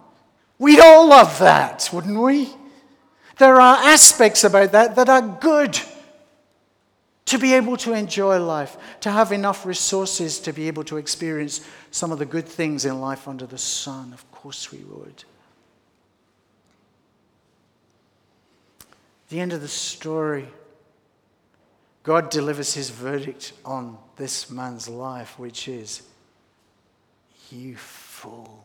We'd 0.59 0.81
all 0.81 1.09
love 1.09 1.38
that, 1.40 1.88
wouldn't 1.92 2.19
we? 2.19 2.51
There 3.38 3.61
are 3.61 3.77
aspects 3.85 4.45
about 4.45 4.73
that 4.73 4.97
that 4.97 5.09
are 5.09 5.23
good. 5.23 5.79
To 7.27 7.38
be 7.38 7.55
able 7.55 7.77
to 7.79 7.92
enjoy 7.92 8.38
life, 8.38 8.77
to 9.01 9.11
have 9.11 9.33
enough 9.33 9.66
resources 9.66 10.38
to 10.38 10.53
be 10.53 10.69
able 10.69 10.85
to 10.85 10.97
experience 10.97 11.61
some 11.90 12.12
of 12.12 12.21
the 12.21 12.25
good 12.25 12.47
things 12.47 12.85
in 12.85 13.01
life 13.01 13.27
under 13.27 13.47
the 13.47 13.59
sun. 13.59 14.12
Of 14.12 14.31
course, 14.31 14.71
we 14.71 14.79
would. 14.85 15.25
The 19.29 19.41
end 19.41 19.53
of 19.53 19.61
the 19.61 19.69
story, 19.69 20.49
God 22.03 22.31
delivers 22.31 22.75
his 22.75 22.91
verdict 22.91 23.53
on 23.65 23.99
this 24.17 24.51
man's 24.51 24.89
life, 24.89 25.39
which 25.39 25.69
is, 25.69 26.03
You 27.51 27.77
fool. 27.77 28.65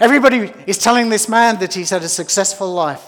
Everybody 0.00 0.52
is 0.66 0.78
telling 0.78 1.10
this 1.10 1.28
man 1.28 1.58
that 1.60 1.74
he's 1.74 1.90
had 1.90 2.02
a 2.02 2.08
successful 2.08 2.72
life, 2.72 3.04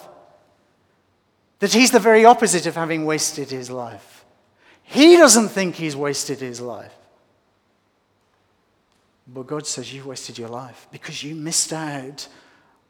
that 1.58 1.72
he's 1.72 1.90
the 1.90 1.98
very 1.98 2.24
opposite 2.24 2.66
of 2.66 2.76
having 2.76 3.04
wasted 3.04 3.50
his 3.50 3.70
life. 3.70 4.24
He 4.84 5.16
doesn't 5.16 5.48
think 5.48 5.74
he's 5.74 5.96
wasted 5.96 6.40
his 6.40 6.60
life. 6.60 6.92
But 9.26 9.46
God 9.46 9.66
says, 9.66 9.92
You 9.92 10.04
wasted 10.04 10.38
your 10.38 10.50
life 10.50 10.86
because 10.92 11.24
you 11.24 11.34
missed 11.34 11.72
out 11.72 12.28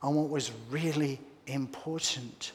on 0.03 0.14
what 0.16 0.29
was 0.29 0.51
really 0.70 1.20
important. 1.47 2.53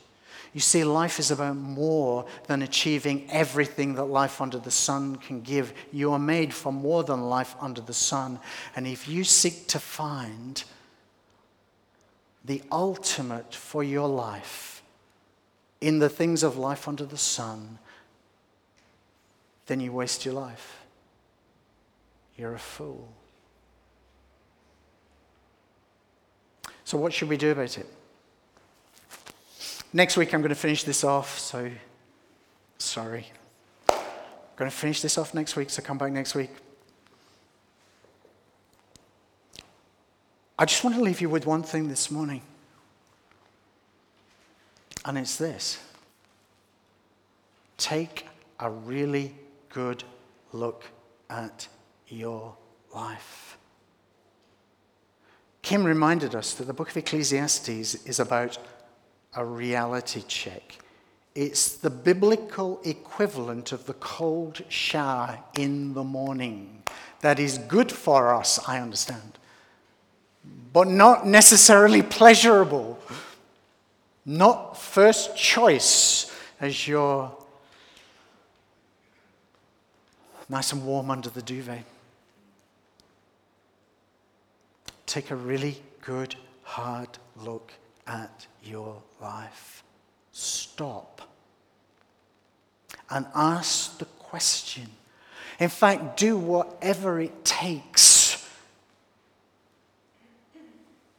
You 0.53 0.59
see, 0.59 0.83
life 0.83 1.19
is 1.19 1.29
about 1.29 1.55
more 1.55 2.25
than 2.47 2.61
achieving 2.61 3.27
everything 3.29 3.95
that 3.95 4.05
life 4.05 4.41
under 4.41 4.57
the 4.57 4.71
sun 4.71 5.17
can 5.17 5.41
give. 5.41 5.73
You 5.91 6.11
are 6.13 6.19
made 6.19 6.53
for 6.53 6.73
more 6.73 7.03
than 7.03 7.29
life 7.29 7.55
under 7.59 7.81
the 7.81 7.93
sun. 7.93 8.39
And 8.75 8.87
if 8.87 9.07
you 9.07 9.23
seek 9.23 9.67
to 9.67 9.79
find 9.79 10.63
the 12.43 12.63
ultimate 12.71 13.53
for 13.53 13.83
your 13.83 14.07
life 14.07 14.81
in 15.81 15.99
the 15.99 16.09
things 16.09 16.41
of 16.41 16.57
life 16.57 16.87
under 16.87 17.05
the 17.05 17.17
sun, 17.17 17.77
then 19.67 19.79
you 19.79 19.91
waste 19.91 20.25
your 20.25 20.33
life. 20.33 20.83
You're 22.35 22.55
a 22.55 22.59
fool. 22.59 23.07
So, 26.85 26.97
what 26.97 27.13
should 27.13 27.29
we 27.29 27.37
do 27.37 27.51
about 27.51 27.77
it? 27.77 27.85
Next 29.91 30.17
week, 30.17 30.35
I'm 30.35 30.41
going 30.41 30.49
to 30.49 30.55
finish 30.55 30.83
this 30.83 31.03
off, 31.03 31.39
so 31.39 31.71
sorry. 32.77 33.25
I'm 33.89 33.95
going 34.55 34.69
to 34.69 34.75
finish 34.75 35.01
this 35.01 35.17
off 35.17 35.33
next 35.33 35.55
week, 35.55 35.71
so 35.71 35.81
come 35.81 35.97
back 35.97 36.11
next 36.11 36.35
week. 36.35 36.51
I 40.59 40.65
just 40.65 40.83
want 40.83 40.95
to 40.95 41.01
leave 41.01 41.21
you 41.21 41.29
with 41.29 41.47
one 41.47 41.63
thing 41.63 41.87
this 41.87 42.11
morning, 42.11 42.43
and 45.05 45.17
it's 45.17 45.37
this 45.37 45.79
take 47.77 48.27
a 48.59 48.69
really 48.69 49.33
good 49.69 50.03
look 50.51 50.83
at 51.29 51.67
your 52.09 52.55
life. 52.93 53.57
Kim 55.63 55.83
reminded 55.83 56.35
us 56.35 56.53
that 56.55 56.65
the 56.65 56.73
book 56.73 56.89
of 56.89 56.97
Ecclesiastes 56.97 57.95
is 58.05 58.19
about 58.19 58.57
a 59.35 59.45
reality 59.45 60.23
check. 60.27 60.79
It's 61.35 61.75
the 61.75 61.89
biblical 61.89 62.81
equivalent 62.83 63.71
of 63.71 63.85
the 63.85 63.93
cold 63.93 64.61
shower 64.69 65.39
in 65.57 65.93
the 65.93 66.03
morning. 66.03 66.83
That 67.21 67.39
is 67.39 67.57
good 67.57 67.91
for 67.91 68.33
us, 68.33 68.59
I 68.67 68.79
understand 68.79 69.39
but 70.73 70.87
not 70.87 71.25
necessarily 71.25 72.01
pleasurable. 72.01 72.99
Not 74.25 74.77
first 74.77 75.35
choice 75.35 76.31
as 76.61 76.87
you're 76.87 77.31
nice 80.47 80.71
and 80.71 80.85
warm 80.85 81.09
under 81.09 81.29
the 81.29 81.41
duvet. 81.41 81.83
Take 85.05 85.31
a 85.31 85.35
really 85.35 85.81
good, 86.01 86.35
hard 86.63 87.09
look 87.43 87.71
at 88.09 88.47
your 88.63 89.01
life. 89.21 89.83
Stop 90.31 91.21
and 93.09 93.25
ask 93.35 93.97
the 93.99 94.05
question. 94.05 94.89
In 95.59 95.69
fact, 95.69 96.17
do 96.17 96.37
whatever 96.37 97.19
it 97.19 97.45
takes 97.45 98.47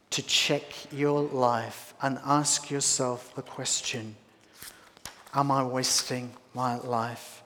to 0.09 0.21
check 0.21 0.63
your 0.91 1.21
life 1.21 1.93
and 2.01 2.19
ask 2.25 2.69
yourself 2.69 3.33
the 3.35 3.41
question 3.41 4.15
Am 5.33 5.49
I 5.49 5.63
wasting 5.63 6.33
my 6.53 6.77
life? 6.77 7.41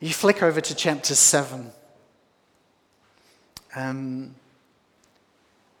You 0.00 0.12
flick 0.12 0.42
over 0.42 0.60
to 0.60 0.74
chapter 0.74 1.14
7. 1.14 1.70
Um, 3.76 4.34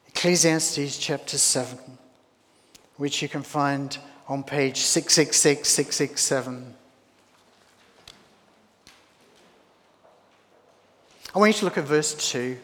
Ecclesiastes 0.08 0.96
chapter 0.96 1.36
7, 1.36 1.78
which 2.96 3.22
you 3.22 3.28
can 3.28 3.42
find 3.42 3.98
on 4.28 4.42
page 4.42 4.78
666, 4.78 5.68
667. 5.68 6.74
I 11.34 11.38
want 11.38 11.52
you 11.52 11.58
to 11.58 11.64
look 11.66 11.78
at 11.78 11.84
verse 11.84 12.14
2. 12.32 12.56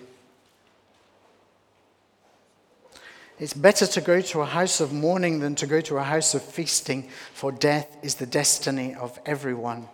It's 3.38 3.54
better 3.54 3.86
to 3.86 4.00
go 4.00 4.20
to 4.20 4.40
a 4.40 4.46
house 4.46 4.80
of 4.80 4.92
mourning 4.92 5.40
than 5.40 5.54
to 5.56 5.66
go 5.66 5.80
to 5.82 5.98
a 5.98 6.02
house 6.02 6.34
of 6.34 6.42
feasting, 6.42 7.08
for 7.34 7.50
death 7.50 7.96
is 8.02 8.14
the 8.14 8.26
destiny 8.26 8.94
of 8.94 9.18
everyone. 9.26 9.88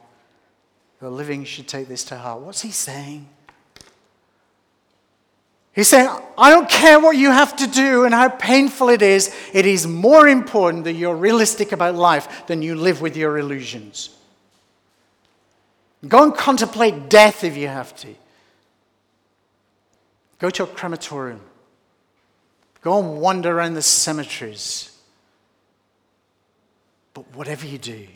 The 1.01 1.11
living 1.11 1.45
should 1.45 1.67
take 1.67 1.89
this 1.89 2.05
to 2.05 2.19
heart. 2.19 2.41
What's 2.41 2.61
he 2.63 2.71
saying? 2.71 3.29
He's 5.79 5.87
saying, 5.87 6.11
I 6.37 6.51
don't 6.51 6.69
care 6.69 6.99
what 6.99 7.17
you 7.17 7.31
have 7.31 7.55
to 7.59 7.69
do 7.69 8.05
and 8.05 8.13
how 8.13 8.31
painful 8.31 8.89
it 8.89 9.01
is. 9.01 9.33
It 9.53 9.65
is 9.65 9.87
more 9.87 10.27
important 10.27 10.83
that 10.83 10.95
you're 10.95 11.15
realistic 11.15 11.71
about 11.71 11.95
life 11.95 12.49
than 12.49 12.63
you 12.63 12.75
live 12.75 13.01
with 13.01 13.17
your 13.17 13.39
illusions. 13.39 14.11
Go 16.09 16.25
and 16.25 16.35
contemplate 16.35 17.09
death 17.09 17.45
if 17.45 17.57
you 17.57 17.69
have 17.69 17.95
to. 17.99 18.13
Go 20.41 20.51
to 20.51 20.65
a 20.65 20.67
crematorium. 20.67 21.43
Go 22.81 22.99
and 22.99 23.21
wander 23.21 23.57
around 23.57 23.75
the 23.75 23.83
cemeteries. 23.83 24.91
But 27.15 27.25
whatever 27.37 27.69
you 27.69 27.79
do, 27.79 28.09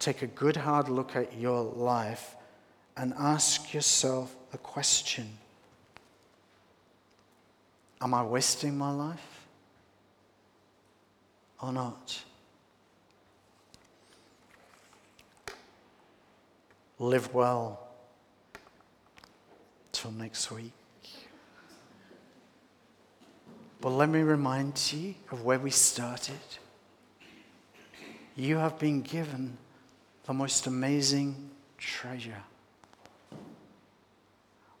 take 0.00 0.22
a 0.22 0.26
good 0.26 0.56
hard 0.56 0.88
look 0.88 1.14
at 1.14 1.38
your 1.38 1.62
life 1.62 2.34
and 2.96 3.14
ask 3.16 3.72
yourself 3.72 4.34
the 4.50 4.58
question 4.58 5.30
Am 8.00 8.14
I 8.14 8.22
wasting 8.22 8.76
my 8.76 8.90
life 8.90 9.46
or 11.62 11.72
not? 11.72 12.22
Live 16.98 17.32
well. 17.34 17.80
Till 19.92 20.12
next 20.12 20.50
week. 20.50 20.72
But 23.80 23.90
let 23.90 24.08
me 24.08 24.20
remind 24.20 24.92
you 24.92 25.14
of 25.30 25.44
where 25.44 25.58
we 25.58 25.70
started. 25.70 26.40
You 28.34 28.56
have 28.56 28.78
been 28.78 29.00
given 29.02 29.56
the 30.24 30.34
most 30.34 30.66
amazing 30.66 31.50
treasure. 31.78 32.42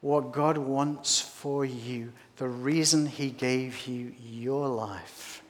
What 0.00 0.32
God 0.32 0.58
wants 0.58 1.20
for 1.20 1.64
you, 1.64 2.12
the 2.36 2.48
reason 2.48 3.06
he 3.06 3.30
gave 3.30 3.86
you 3.86 4.12
your 4.20 4.68
life 4.68 5.42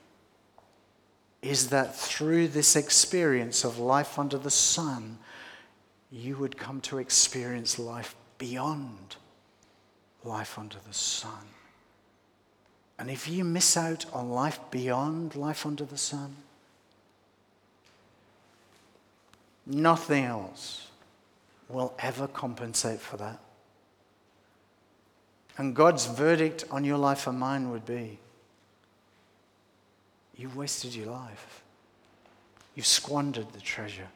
is 1.42 1.68
that 1.70 1.96
through 1.96 2.48
this 2.48 2.76
experience 2.76 3.64
of 3.64 3.78
life 3.78 4.18
under 4.18 4.38
the 4.38 4.50
sun, 4.50 5.18
you 6.10 6.36
would 6.36 6.56
come 6.56 6.80
to 6.80 6.98
experience 6.98 7.78
life 7.78 8.14
beyond 8.38 9.16
life 10.24 10.58
under 10.58 10.78
the 10.86 10.94
sun. 10.94 11.46
And 12.98 13.10
if 13.10 13.28
you 13.28 13.44
miss 13.44 13.76
out 13.76 14.06
on 14.12 14.30
life 14.30 14.58
beyond 14.70 15.36
life 15.36 15.66
under 15.66 15.84
the 15.84 15.98
sun, 15.98 16.36
nothing 19.66 20.24
else 20.24 20.88
will 21.68 21.94
ever 21.98 22.26
compensate 22.26 23.00
for 23.00 23.16
that. 23.18 23.40
And 25.58 25.74
God's 25.74 26.06
verdict 26.06 26.64
on 26.70 26.84
your 26.84 26.98
life 26.98 27.26
and 27.26 27.38
mine 27.38 27.70
would 27.70 27.86
be 27.86 28.18
you've 30.36 30.56
wasted 30.56 30.94
your 30.94 31.06
life, 31.06 31.62
you've 32.74 32.86
squandered 32.86 33.52
the 33.52 33.60
treasure. 33.60 34.08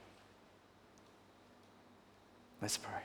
Let's 2.60 2.76
pray. 2.76 3.00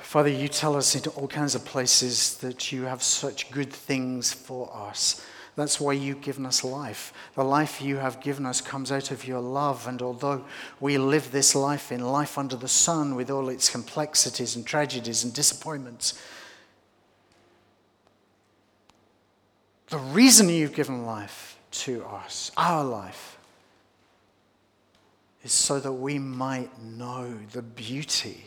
Father, 0.00 0.28
you 0.28 0.48
tell 0.48 0.76
us 0.76 0.94
in 0.94 1.10
all 1.12 1.28
kinds 1.28 1.54
of 1.54 1.64
places 1.64 2.36
that 2.38 2.70
you 2.70 2.82
have 2.82 3.02
such 3.02 3.50
good 3.50 3.72
things 3.72 4.32
for 4.32 4.70
us. 4.74 5.24
That's 5.54 5.78
why 5.78 5.92
you've 5.92 6.22
given 6.22 6.46
us 6.46 6.64
life. 6.64 7.12
The 7.34 7.44
life 7.44 7.82
you 7.82 7.96
have 7.96 8.20
given 8.20 8.46
us 8.46 8.60
comes 8.62 8.90
out 8.90 9.10
of 9.10 9.26
your 9.26 9.40
love. 9.40 9.86
And 9.86 10.00
although 10.00 10.44
we 10.80 10.96
live 10.96 11.30
this 11.30 11.54
life 11.54 11.92
in 11.92 12.00
life 12.00 12.38
under 12.38 12.56
the 12.56 12.68
sun 12.68 13.14
with 13.14 13.30
all 13.30 13.50
its 13.50 13.68
complexities 13.68 14.56
and 14.56 14.66
tragedies 14.66 15.24
and 15.24 15.32
disappointments, 15.32 16.22
the 19.88 19.98
reason 19.98 20.48
you've 20.48 20.74
given 20.74 21.04
life 21.04 21.58
to 21.72 22.02
us, 22.06 22.50
our 22.56 22.82
life, 22.82 23.36
is 25.44 25.52
so 25.52 25.78
that 25.80 25.92
we 25.92 26.18
might 26.18 26.80
know 26.82 27.36
the 27.52 27.62
beauty 27.62 28.44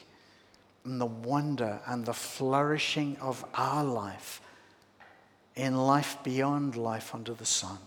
and 0.85 0.99
the 0.99 1.05
wonder 1.05 1.79
and 1.85 2.05
the 2.05 2.13
flourishing 2.13 3.15
of 3.17 3.45
our 3.53 3.83
life 3.83 4.41
in 5.55 5.75
life 5.75 6.17
beyond 6.23 6.75
life 6.75 7.13
under 7.13 7.33
the 7.33 7.45
sun. 7.45 7.77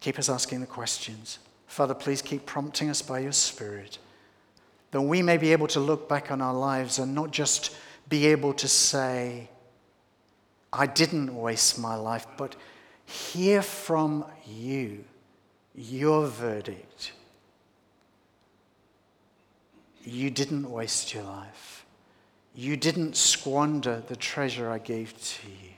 Keep 0.00 0.18
us 0.18 0.28
asking 0.28 0.60
the 0.60 0.66
questions. 0.66 1.38
Father, 1.66 1.94
please 1.94 2.22
keep 2.22 2.46
prompting 2.46 2.88
us 2.88 3.02
by 3.02 3.18
your 3.18 3.32
Spirit 3.32 3.98
that 4.90 5.02
we 5.02 5.22
may 5.22 5.36
be 5.36 5.52
able 5.52 5.68
to 5.68 5.78
look 5.78 6.08
back 6.08 6.32
on 6.32 6.40
our 6.40 6.54
lives 6.54 6.98
and 6.98 7.14
not 7.14 7.30
just 7.30 7.76
be 8.08 8.26
able 8.26 8.52
to 8.54 8.66
say, 8.66 9.48
I 10.72 10.86
didn't 10.86 11.36
waste 11.36 11.78
my 11.78 11.94
life, 11.94 12.26
but 12.36 12.56
hear 13.04 13.62
from 13.62 14.24
you 14.46 15.04
your 15.74 16.26
verdict 16.26 17.12
you 20.04 20.30
didn't 20.30 20.70
waste 20.70 21.14
your 21.14 21.24
life. 21.24 21.79
You 22.60 22.76
didn't 22.76 23.16
squander 23.16 24.02
the 24.06 24.16
treasure 24.16 24.70
I 24.70 24.76
gave 24.76 25.18
to 25.18 25.48
you. 25.48 25.70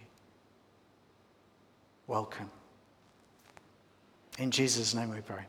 Welcome. 2.08 2.50
In 4.36 4.50
Jesus' 4.50 4.92
name 4.92 5.10
we 5.10 5.20
pray. 5.20 5.44